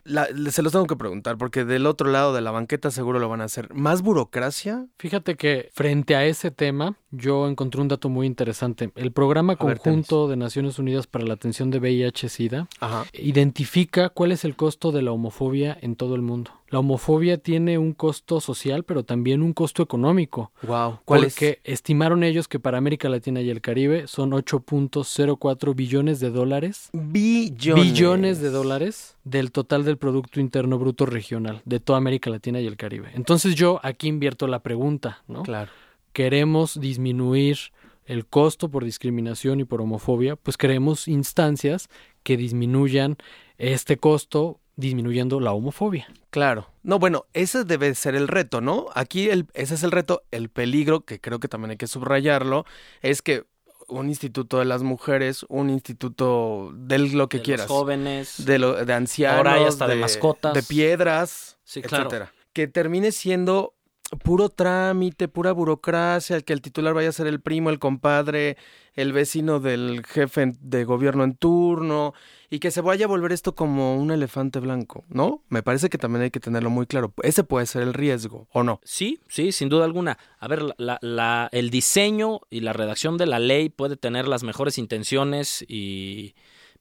se 0.50 0.62
los 0.62 0.72
tengo 0.72 0.86
que 0.86 0.96
preguntar, 0.96 1.36
porque 1.36 1.64
del 1.64 1.86
otro 1.86 2.10
lado 2.10 2.32
de 2.32 2.40
la 2.40 2.52
banqueta 2.52 2.90
seguro 2.90 3.18
lo 3.18 3.28
van 3.28 3.40
a 3.40 3.44
hacer. 3.44 3.74
¿Más 3.74 4.02
burocracia? 4.02 4.86
Fíjate 4.98 5.36
que 5.36 5.68
frente 5.72 6.14
a 6.14 6.24
ese 6.24 6.50
tema, 6.50 6.96
yo 7.10 7.48
encontré 7.48 7.80
un 7.80 7.88
dato 7.88 8.08
muy 8.08 8.26
interesante. 8.26 8.92
El 8.94 9.10
programa 9.12 9.56
conjunto 9.56 10.28
de 10.28 10.36
Naciones 10.36 10.78
Unidas 10.78 11.06
para 11.06 11.24
la 11.24 11.34
atención 11.34 11.70
de 11.70 11.80
VIH-Sida 11.80 12.68
identifica 13.12 14.08
cuál 14.08 14.32
es 14.32 14.44
el 14.44 14.54
costo 14.54 14.92
de 14.92 15.02
la 15.02 15.12
homofobia 15.12 15.76
en 15.80 15.96
todo 15.96 16.14
el 16.14 16.22
mundo. 16.22 16.52
La 16.68 16.80
homofobia 16.80 17.38
tiene 17.38 17.78
un 17.78 17.92
costo 17.92 18.40
social, 18.40 18.82
pero 18.84 19.04
también 19.04 19.42
un 19.42 19.52
costo 19.52 19.82
económico. 19.82 20.52
Wow. 20.62 21.00
¿Cuál 21.04 21.22
porque 21.22 21.60
estimaron 21.64 22.24
ellos 22.24 22.48
que 22.48 22.58
para 22.58 22.78
América 22.78 23.08
Latina 23.08 23.40
y 23.40 23.50
el 23.50 23.60
Caribe 23.60 24.08
son 24.08 24.32
8.04 24.32 25.74
billones 25.74 26.18
de 26.18 26.30
dólares. 26.30 26.90
Billones. 26.92 27.84
Billones 27.84 28.40
de 28.40 28.50
dólares 28.50 29.16
del 29.24 29.52
total 29.52 29.84
del 29.84 29.96
Producto 29.96 30.40
Interno 30.40 30.78
Bruto 30.78 31.06
Regional 31.06 31.62
de 31.64 31.80
toda 31.80 31.98
América 31.98 32.30
Latina 32.30 32.60
y 32.60 32.66
el 32.66 32.76
Caribe. 32.76 33.10
Entonces 33.14 33.54
yo 33.54 33.80
aquí 33.82 34.08
invierto 34.08 34.46
la 34.46 34.60
pregunta, 34.60 35.22
¿no? 35.28 35.42
Claro. 35.42 35.70
Queremos 36.12 36.80
disminuir 36.80 37.58
el 38.06 38.26
costo 38.26 38.70
por 38.70 38.84
discriminación 38.84 39.60
y 39.60 39.64
por 39.64 39.80
homofobia, 39.80 40.36
pues 40.36 40.56
queremos 40.56 41.08
instancias 41.08 41.88
que 42.22 42.36
disminuyan 42.36 43.16
este 43.58 43.96
costo 43.96 44.60
disminuyendo 44.76 45.40
la 45.40 45.52
homofobia. 45.52 46.06
Claro. 46.30 46.68
No, 46.82 46.98
bueno, 46.98 47.26
ese 47.32 47.64
debe 47.64 47.94
ser 47.94 48.14
el 48.14 48.28
reto, 48.28 48.60
¿no? 48.60 48.86
Aquí 48.94 49.30
el, 49.30 49.46
ese 49.54 49.74
es 49.74 49.82
el 49.82 49.90
reto. 49.90 50.22
El 50.30 50.50
peligro, 50.50 51.00
que 51.00 51.20
creo 51.20 51.40
que 51.40 51.48
también 51.48 51.72
hay 51.72 51.76
que 51.76 51.86
subrayarlo, 51.86 52.64
es 53.02 53.22
que 53.22 53.44
un 53.88 54.08
instituto 54.08 54.58
de 54.58 54.64
las 54.64 54.82
mujeres, 54.82 55.46
un 55.48 55.70
instituto 55.70 56.72
de 56.74 56.98
lo 56.98 57.28
que 57.28 57.38
de 57.38 57.42
quieras. 57.42 57.66
jóvenes. 57.66 58.44
De, 58.44 58.58
lo, 58.58 58.84
de 58.84 58.92
ancianos. 58.92 59.38
Ahora 59.38 59.66
hasta 59.66 59.86
de, 59.86 59.96
mascotas. 59.96 60.54
De 60.54 60.62
piedras, 60.62 61.58
sí, 61.64 61.82
claro. 61.82 62.04
etcétera. 62.04 62.32
Que 62.52 62.66
termine 62.66 63.12
siendo 63.12 63.74
puro 64.22 64.48
trámite, 64.48 65.28
pura 65.28 65.52
burocracia, 65.52 66.40
que 66.40 66.52
el 66.52 66.60
titular 66.60 66.94
vaya 66.94 67.08
a 67.08 67.12
ser 67.12 67.26
el 67.26 67.40
primo, 67.40 67.70
el 67.70 67.78
compadre, 67.78 68.56
el 68.94 69.12
vecino 69.12 69.60
del 69.60 70.04
jefe 70.06 70.52
de 70.60 70.84
gobierno 70.84 71.24
en 71.24 71.36
turno 71.36 72.14
y 72.48 72.60
que 72.60 72.70
se 72.70 72.80
vaya 72.80 73.06
a 73.06 73.08
volver 73.08 73.32
esto 73.32 73.54
como 73.54 73.96
un 73.96 74.10
elefante 74.10 74.60
blanco, 74.60 75.04
¿no? 75.08 75.42
Me 75.48 75.62
parece 75.62 75.90
que 75.90 75.98
también 75.98 76.22
hay 76.22 76.30
que 76.30 76.40
tenerlo 76.40 76.70
muy 76.70 76.86
claro. 76.86 77.12
Ese 77.22 77.44
puede 77.44 77.66
ser 77.66 77.82
el 77.82 77.94
riesgo, 77.94 78.48
¿o 78.52 78.62
no? 78.62 78.80
Sí, 78.84 79.20
sí, 79.28 79.52
sin 79.52 79.68
duda 79.68 79.84
alguna. 79.84 80.18
A 80.38 80.48
ver, 80.48 80.62
la, 80.78 81.48
el 81.52 81.70
diseño 81.70 82.40
y 82.48 82.60
la 82.60 82.72
redacción 82.72 83.16
de 83.16 83.26
la 83.26 83.38
ley 83.38 83.68
puede 83.68 83.96
tener 83.96 84.28
las 84.28 84.44
mejores 84.44 84.78
intenciones 84.78 85.64
y 85.68 86.34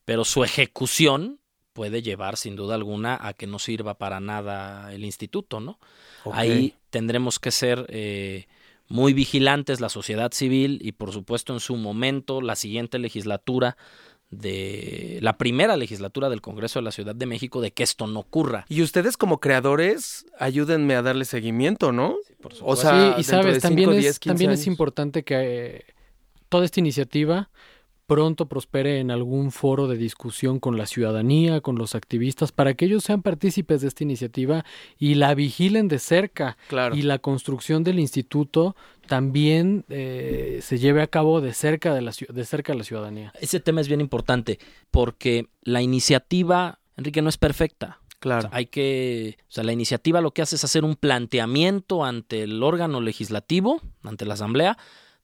pero 0.06 0.24
su 0.24 0.44
ejecución 0.44 1.40
puede 1.76 2.02
llevar 2.02 2.38
sin 2.38 2.56
duda 2.56 2.74
alguna 2.74 3.20
a 3.22 3.34
que 3.34 3.48
no 3.48 3.60
sirva 3.60 3.96
para 3.96 4.22
nada 4.22 4.94
el 4.94 5.04
instituto, 5.04 5.60
¿no? 5.60 5.78
Ahí 6.32 6.74
tendremos 6.90 7.38
que 7.38 7.52
ser 7.52 7.86
eh, 7.90 8.48
muy 8.88 9.12
vigilantes 9.12 9.82
la 9.82 9.90
sociedad 9.90 10.32
civil 10.32 10.80
y 10.82 10.94
por 10.94 11.12
supuesto 11.12 11.52
en 11.52 11.60
su 11.60 11.76
momento 11.76 12.40
la 12.40 12.56
siguiente 12.56 12.98
legislatura 12.98 13.76
de 14.30 15.20
la 15.22 15.38
primera 15.38 15.76
legislatura 15.76 16.30
del 16.30 16.40
Congreso 16.40 16.80
de 16.80 16.84
la 16.84 16.92
Ciudad 16.92 17.14
de 17.14 17.26
México 17.26 17.60
de 17.60 17.72
que 17.72 17.84
esto 17.84 18.08
no 18.08 18.22
ocurra. 18.22 18.66
Y 18.70 18.82
ustedes 18.82 19.18
como 19.18 19.42
creadores, 19.42 20.26
ayúdenme 20.40 20.96
a 20.96 21.02
darle 21.02 21.26
seguimiento, 21.26 21.92
¿no? 21.92 22.16
Sí, 22.26 22.34
por 22.42 22.54
supuesto. 22.54 22.66
O 22.66 22.76
sea, 22.92 23.16
sí, 23.16 23.22
y 23.22 23.24
sabes, 23.26 23.62
también, 23.62 23.92
es, 23.92 24.18
también 24.22 24.52
es 24.52 24.66
importante 24.66 25.24
que 25.24 25.36
eh, 25.36 25.86
toda 26.48 26.64
esta 26.64 26.80
iniciativa 26.80 27.50
pronto 28.06 28.48
prospere 28.48 29.00
en 29.00 29.12
algún 29.12 29.52
foro 29.52 29.88
de 29.88 29.98
discusión 29.98 30.60
con 30.60 30.78
la 30.78 30.86
ciudadanía, 30.86 31.62
con 31.62 31.78
los 31.78 31.96
activistas, 31.96 32.52
para 32.52 32.74
que 32.74 32.86
ellos 32.86 33.04
sean 33.04 33.22
partícipes 33.22 33.82
de 33.82 33.88
esta 33.88 34.04
iniciativa 34.04 34.64
y 34.98 35.16
la 35.16 35.34
vigilen 35.34 35.88
de 35.88 36.00
cerca. 36.00 36.58
Claro. 36.68 36.96
Y 36.96 37.02
la 37.02 37.20
construcción 37.20 37.84
del 37.84 38.00
instituto 38.00 38.76
también 39.08 39.86
eh, 39.90 40.60
se 40.62 40.78
lleve 40.78 41.02
a 41.02 41.08
cabo 41.08 41.42
de 41.42 41.54
cerca 41.54 41.94
de, 41.94 42.02
la, 42.02 42.12
de 42.30 42.46
cerca 42.46 42.74
de 42.74 42.78
la 42.78 42.84
ciudadanía. 42.84 43.34
Ese 43.40 43.60
tema 43.60 43.82
es 43.82 43.88
bien 43.88 44.02
importante 44.02 44.60
porque 44.92 45.48
la 45.62 45.82
iniciativa, 45.82 46.80
Enrique, 46.98 47.22
no 47.22 47.30
es 47.30 47.38
perfecta. 47.38 48.00
Claro. 48.20 48.48
O 48.48 48.50
sea, 48.50 48.58
hay 48.58 48.68
que, 48.68 49.38
o 49.50 49.52
sea, 49.52 49.64
la 49.64 49.74
iniciativa 49.74 50.22
lo 50.22 50.32
que 50.32 50.42
hace 50.42 50.56
es 50.56 50.64
hacer 50.64 50.84
un 50.84 50.96
planteamiento 50.96 52.06
ante 52.06 52.44
el 52.44 52.64
órgano 52.64 53.02
legislativo, 53.02 53.82
ante 54.04 54.26
la 54.26 54.36
Asamblea, 54.36 54.78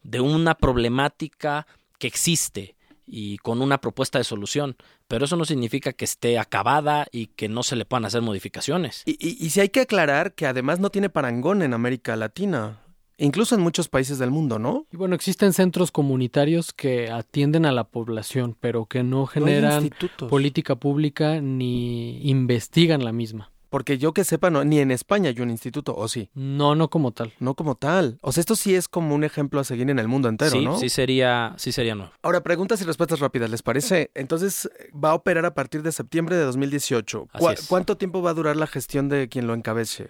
de 0.04 0.20
una 0.20 0.56
problemática 0.56 1.68
que 2.02 2.08
existe 2.08 2.76
y 3.06 3.38
con 3.38 3.62
una 3.62 3.80
propuesta 3.80 4.18
de 4.18 4.24
solución, 4.24 4.76
pero 5.08 5.26
eso 5.26 5.36
no 5.36 5.46
significa 5.46 5.94
que 5.94 6.06
esté 6.06 6.40
acabada 6.40 7.06
y 7.12 7.28
que 7.28 7.48
no 7.48 7.62
se 7.62 7.76
le 7.76 7.86
puedan 7.86 8.06
hacer 8.06 8.24
modificaciones. 8.24 9.04
Y, 9.06 9.12
y, 9.20 9.38
y 9.40 9.52
si 9.52 9.60
hay 9.60 9.70
que 9.70 9.82
aclarar 9.82 10.34
que 10.34 10.48
además 10.48 10.80
no 10.80 10.90
tiene 10.90 11.10
parangón 11.10 11.62
en 11.62 11.76
América 11.76 12.16
Latina. 12.16 12.80
Incluso 13.18 13.54
en 13.54 13.62
muchos 13.62 13.88
países 13.88 14.18
del 14.18 14.32
mundo, 14.32 14.58
¿no? 14.58 14.88
Y 14.92 14.98
bueno, 14.98 15.14
existen 15.14 15.54
centros 15.54 15.92
comunitarios 15.92 16.74
que 16.74 17.12
atienden 17.12 17.68
a 17.68 17.72
la 17.72 17.84
población, 17.84 18.58
pero 18.60 18.88
que 18.88 19.04
no 19.04 19.28
generan 19.28 19.92
no 20.20 20.28
política 20.28 20.76
pública 20.76 21.40
ni 21.40 22.20
investigan 22.28 23.06
la 23.06 23.12
misma. 23.12 23.52
Porque 23.72 23.98
yo 23.98 24.14
que 24.14 24.26
sepa, 24.26 24.50
no, 24.50 24.66
ni 24.66 24.80
en 24.80 24.92
España 24.92 25.30
hay 25.30 25.40
un 25.40 25.50
instituto, 25.50 25.96
¿o 25.96 26.10
sí? 26.10 26.30
No, 26.34 26.76
no 26.76 26.90
como 26.90 27.14
tal. 27.14 27.32
No 27.40 27.56
como 27.56 27.76
tal. 27.76 28.18
O 28.22 28.34
sea, 28.34 28.42
esto 28.42 28.58
sí 28.58 28.76
es 28.76 28.90
como 28.90 29.16
un 29.16 29.24
ejemplo 29.24 29.62
a 29.62 29.64
seguir 29.64 29.90
en 29.90 29.98
el 29.98 30.10
mundo 30.10 30.28
entero, 30.28 30.52
sí, 30.52 30.66
¿no? 30.66 30.78
Sí, 30.78 30.90
sería, 30.90 31.54
sí 31.56 31.72
sería 31.72 31.96
nuevo. 31.96 32.12
Ahora, 32.22 32.44
preguntas 32.44 32.82
y 32.82 32.84
respuestas 32.84 33.22
rápidas, 33.22 33.50
¿les 33.50 33.64
parece? 33.64 34.12
Entonces, 34.14 34.70
va 34.94 35.12
a 35.12 35.14
operar 35.14 35.46
a 35.46 35.54
partir 35.54 35.84
de 35.84 35.94
septiembre 35.94 36.36
de 36.36 36.44
2018. 36.44 37.30
Así 37.32 37.46
es. 37.54 37.68
¿Cuánto 37.68 37.96
tiempo 37.96 38.22
va 38.22 38.32
a 38.32 38.34
durar 38.34 38.58
la 38.58 38.68
gestión 38.68 39.08
de 39.08 39.30
quien 39.30 39.48
lo 39.48 39.54
encabece? 39.54 40.10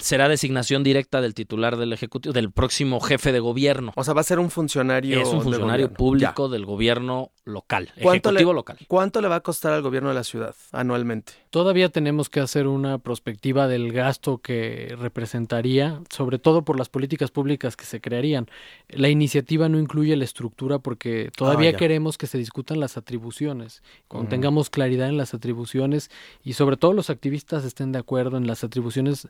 Será 0.00 0.28
designación 0.28 0.82
directa 0.82 1.20
del 1.20 1.34
titular 1.34 1.76
del 1.76 1.92
Ejecutivo, 1.92 2.32
del 2.32 2.50
próximo 2.50 3.00
jefe 3.00 3.32
de 3.32 3.40
gobierno. 3.40 3.92
O 3.96 4.04
sea, 4.04 4.14
va 4.14 4.20
a 4.20 4.24
ser 4.24 4.38
un 4.38 4.50
funcionario. 4.50 5.20
Es 5.20 5.28
un 5.28 5.42
funcionario 5.42 5.92
público 5.92 6.48
ya. 6.48 6.52
del 6.52 6.66
gobierno 6.66 7.30
local, 7.44 7.92
ejecutivo 7.96 8.52
le, 8.52 8.56
local. 8.56 8.78
¿Cuánto 8.88 9.20
le 9.20 9.28
va 9.28 9.36
a 9.36 9.40
costar 9.40 9.72
al 9.72 9.82
gobierno 9.82 10.08
de 10.08 10.14
la 10.14 10.24
ciudad 10.24 10.54
anualmente? 10.72 11.34
Todavía 11.50 11.90
tenemos 11.90 12.30
que 12.30 12.40
hacer 12.40 12.66
una 12.66 12.98
prospectiva 12.98 13.68
del 13.68 13.92
gasto 13.92 14.38
que 14.38 14.94
representaría, 14.98 16.00
sobre 16.08 16.38
todo 16.38 16.64
por 16.64 16.78
las 16.78 16.88
políticas 16.88 17.30
públicas 17.30 17.76
que 17.76 17.84
se 17.84 18.00
crearían. 18.00 18.48
La 18.88 19.08
iniciativa 19.08 19.68
no 19.68 19.78
incluye 19.78 20.16
la 20.16 20.24
estructura 20.24 20.78
porque 20.78 21.30
todavía 21.36 21.70
ah, 21.70 21.76
queremos 21.76 22.16
que 22.16 22.26
se 22.26 22.38
discutan 22.38 22.80
las 22.80 22.96
atribuciones. 22.96 23.82
Cuando 24.08 24.24
uh 24.24 24.28
-huh. 24.28 24.30
tengamos 24.30 24.70
claridad 24.70 25.08
en 25.08 25.18
las 25.18 25.34
atribuciones 25.34 26.10
y 26.42 26.54
sobre 26.54 26.76
todo 26.76 26.92
los 26.94 27.10
activistas 27.10 27.64
estén 27.64 27.92
de 27.92 27.98
acuerdo 27.98 28.38
en 28.38 28.46
las 28.46 28.64
atribuciones 28.64 29.28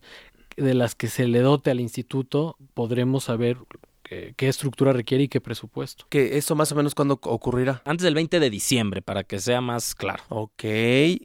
de 0.57 0.75
las 0.75 0.95
que 0.95 1.09
se 1.09 1.27
le 1.29 1.41
dote 1.41 1.71
al 1.71 1.81
instituto, 1.81 2.57
podremos 2.75 3.25
saber 3.25 3.59
qué, 4.05 4.35
qué, 4.37 4.49
estructura 4.49 4.93
requiere 4.93 5.25
y 5.25 5.29
qué 5.29 5.41
presupuesto. 5.41 6.07
¿Que 6.09 6.37
¿Eso 6.39 6.55
más 6.55 6.71
o 6.71 6.75
menos 6.75 6.95
cuándo 6.95 7.19
ocurrirá? 7.23 7.83
Antes 7.85 8.05
del 8.05 8.15
20 8.15 8.39
de 8.39 8.51
diciembre, 8.51 9.03
para 9.03 9.25
que 9.25 9.41
sea 9.41 9.61
más 9.61 9.95
claro. 9.95 10.23
Ok. 10.29 10.65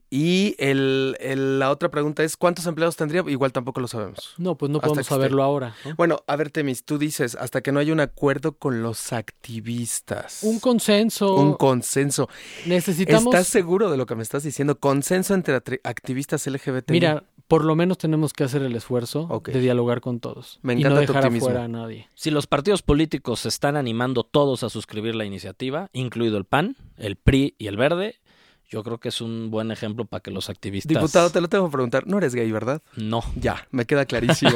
Y 0.09 0.55
el, 0.57 1.15
el, 1.19 1.59
la 1.59 1.69
otra 1.69 1.89
pregunta 1.89 2.23
es, 2.23 2.37
¿cuántos 2.37 2.65
empleados 2.65 2.95
tendría? 2.95 3.23
Igual 3.27 3.51
tampoco 3.51 3.81
lo 3.81 3.87
sabemos. 3.87 4.33
No, 4.37 4.55
pues 4.55 4.71
no 4.71 4.79
podemos 4.79 5.05
saberlo 5.05 5.41
esté... 5.41 5.45
ahora. 5.45 5.75
¿no? 5.85 5.95
Bueno, 5.95 6.23
a 6.25 6.35
ver, 6.35 6.49
Temis, 6.49 6.83
tú 6.83 6.97
dices, 6.97 7.35
hasta 7.35 7.61
que 7.61 7.71
no 7.71 7.79
haya 7.79 7.93
un 7.93 7.99
acuerdo 7.99 8.53
con 8.53 8.81
los 8.81 9.13
activistas. 9.13 10.43
Un 10.43 10.59
consenso. 10.59 11.35
Un 11.35 11.53
consenso. 11.53 12.29
Necesitamos... 12.65 13.33
¿Estás 13.33 13.47
seguro 13.47 13.91
de 13.91 13.97
lo 13.97 14.05
que 14.05 14.15
me 14.15 14.23
estás 14.23 14.43
diciendo? 14.43 14.79
¿Consenso 14.79 15.33
entre 15.33 15.55
activistas 15.83 16.47
LGBT? 16.47 16.91
Mira, 16.91 17.23
por 17.49 17.65
lo 17.65 17.75
menos 17.75 17.97
tenemos 17.97 18.31
que 18.31 18.43
hacer 18.43 18.61
el 18.61 18.75
esfuerzo 18.75 19.21
okay. 19.27 19.55
de 19.55 19.59
dialogar 19.59 20.01
con 20.01 20.19
todos. 20.19 20.59
Me 20.61 20.73
encanta 20.73 20.89
y 20.89 20.93
no 20.93 20.99
dejar 21.01 21.25
afuera 21.25 21.63
a 21.63 21.67
nadie. 21.67 22.07
Si 22.13 22.29
los 22.29 22.45
partidos 22.45 22.83
políticos 22.83 23.39
se 23.39 23.49
están 23.49 23.75
animando 23.75 24.23
todos 24.23 24.61
a 24.61 24.69
suscribir 24.69 25.15
la 25.15 25.25
iniciativa, 25.25 25.89
incluido 25.91 26.37
el 26.37 26.45
PAN, 26.45 26.77
el 26.97 27.15
PRI 27.15 27.55
y 27.57 27.65
el 27.65 27.75
Verde, 27.75 28.19
yo 28.69 28.83
creo 28.83 28.99
que 28.99 29.09
es 29.09 29.19
un 29.19 29.49
buen 29.49 29.71
ejemplo 29.71 30.05
para 30.05 30.21
que 30.21 30.29
los 30.29 30.47
activistas. 30.47 30.89
Diputado, 30.89 31.31
te 31.31 31.41
lo 31.41 31.49
tengo 31.49 31.65
que 31.65 31.71
preguntar. 31.71 32.05
No 32.05 32.19
eres 32.19 32.35
gay, 32.35 32.51
¿verdad? 32.51 32.83
No. 32.95 33.23
Ya, 33.35 33.67
me 33.71 33.85
queda 33.85 34.05
clarísimo. 34.05 34.51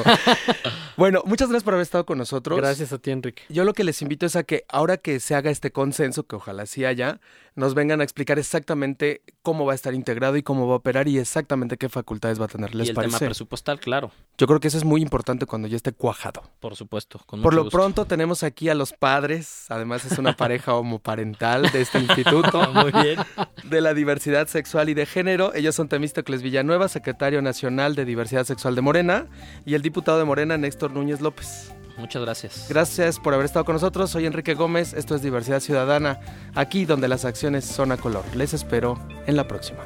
bueno, 0.95 1.23
muchas 1.25 1.49
gracias 1.49 1.63
por 1.63 1.73
haber 1.73 1.81
estado 1.81 2.05
con 2.05 2.19
nosotros. 2.19 2.59
Gracias 2.59 2.93
a 2.93 2.99
ti, 2.99 3.09
Enrique. 3.09 3.41
Yo 3.49 3.63
lo 3.63 3.73
que 3.73 3.83
les 3.83 4.03
invito 4.03 4.27
es 4.27 4.35
a 4.35 4.43
que 4.43 4.65
ahora 4.69 4.97
que 4.97 5.19
se 5.19 5.33
haga 5.33 5.49
este 5.49 5.71
consenso, 5.71 6.27
que 6.27 6.35
ojalá 6.35 6.67
sí 6.67 6.85
haya, 6.85 7.19
nos 7.55 7.73
vengan 7.75 8.01
a 8.01 8.03
explicar 8.03 8.39
exactamente 8.39 9.21
cómo 9.41 9.65
va 9.65 9.73
a 9.73 9.75
estar 9.75 9.93
integrado 9.93 10.37
y 10.37 10.43
cómo 10.43 10.67
va 10.67 10.73
a 10.73 10.77
operar 10.77 11.07
y 11.07 11.17
exactamente 11.19 11.77
qué 11.77 11.89
facultades 11.89 12.39
va 12.41 12.45
a 12.45 12.47
tener. 12.47 12.73
¿Les 12.73 12.87
y 12.87 12.89
el 12.89 12.95
parece? 12.95 13.17
tema 13.17 13.27
presupuestal, 13.27 13.79
claro. 13.79 14.11
Yo 14.37 14.47
creo 14.47 14.59
que 14.59 14.67
eso 14.69 14.77
es 14.77 14.83
muy 14.85 15.01
importante 15.01 15.45
cuando 15.45 15.67
ya 15.67 15.75
esté 15.75 15.91
cuajado. 15.91 16.41
Por 16.59 16.75
supuesto. 16.75 17.19
Con 17.25 17.41
Por 17.41 17.53
lo 17.53 17.63
gusto. 17.63 17.77
pronto 17.77 18.05
tenemos 18.05 18.43
aquí 18.43 18.69
a 18.69 18.75
los 18.75 18.93
padres, 18.93 19.65
además 19.69 20.05
es 20.05 20.17
una 20.17 20.35
pareja 20.35 20.73
homoparental 20.75 21.71
de 21.71 21.81
este 21.81 21.99
instituto. 21.99 22.71
muy 22.73 22.91
bien. 22.91 23.19
De 23.65 23.81
la 23.81 23.93
diversidad 23.93 24.47
sexual 24.47 24.89
y 24.89 24.93
de 24.93 25.05
género. 25.05 25.53
Ellos 25.53 25.75
son 25.75 25.87
Temístocles 25.89 26.41
Villanueva, 26.41 26.87
secretario 26.87 27.41
nacional 27.41 27.95
de 27.95 28.05
Diversidad 28.05 28.45
Sexual 28.45 28.75
de 28.75 28.81
Morena, 28.81 29.27
y 29.65 29.75
el 29.75 29.81
diputado 29.81 30.17
de 30.17 30.25
Morena, 30.25 30.57
Néstor 30.57 30.91
Núñez 30.91 31.21
López. 31.21 31.71
Muchas 32.03 32.21
gracias. 32.21 32.65
Gracias 32.67 33.17
por 33.17 33.33
haber 33.33 33.45
estado 33.45 33.63
con 33.63 33.75
nosotros. 33.75 34.11
Soy 34.11 34.25
Enrique 34.25 34.55
Gómez. 34.55 34.91
Esto 34.91 35.15
es 35.15 35.21
Diversidad 35.21 35.61
Ciudadana, 35.61 36.19
aquí 36.53 36.83
donde 36.83 37.07
las 37.07 37.23
acciones 37.23 37.63
son 37.63 37.93
a 37.93 37.97
color. 37.97 38.25
Les 38.35 38.53
espero 38.53 38.99
en 39.25 39.37
la 39.37 39.47
próxima. 39.47 39.79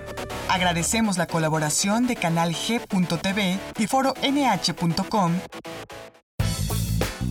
Agradecemos 0.49 1.19
la 1.19 1.27
colaboración 1.27 2.07
de 2.07 2.15
Canal 2.15 2.55
G.tv 2.55 3.59
y 3.77 3.85
Foro 3.85 4.15
NH.com. 4.23 5.33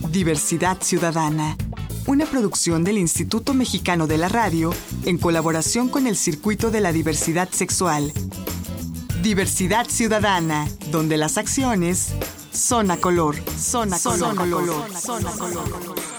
Diversidad 0.09 0.77
Ciudadana, 0.79 1.57
una 2.05 2.25
producción 2.25 2.85
del 2.85 2.97
Instituto 2.97 3.53
Mexicano 3.53 4.07
de 4.07 4.17
la 4.17 4.29
Radio 4.29 4.73
en 5.03 5.17
colaboración 5.17 5.89
con 5.89 6.07
el 6.07 6.15
Circuito 6.15 6.71
de 6.71 6.79
la 6.79 6.93
Diversidad 6.93 7.49
Sexual. 7.49 8.13
Diversidad 9.21 9.87
Ciudadana, 9.89 10.65
donde 10.91 11.17
las 11.17 11.37
acciones 11.37 12.13
son 12.57 12.89
a 12.89 12.97
color, 12.97 13.35
son 13.57 13.93
a 13.93 13.99
color, 13.99 14.35
color, 14.35 14.95
son 14.95 15.25
a 15.27 15.31
color. 15.31 16.16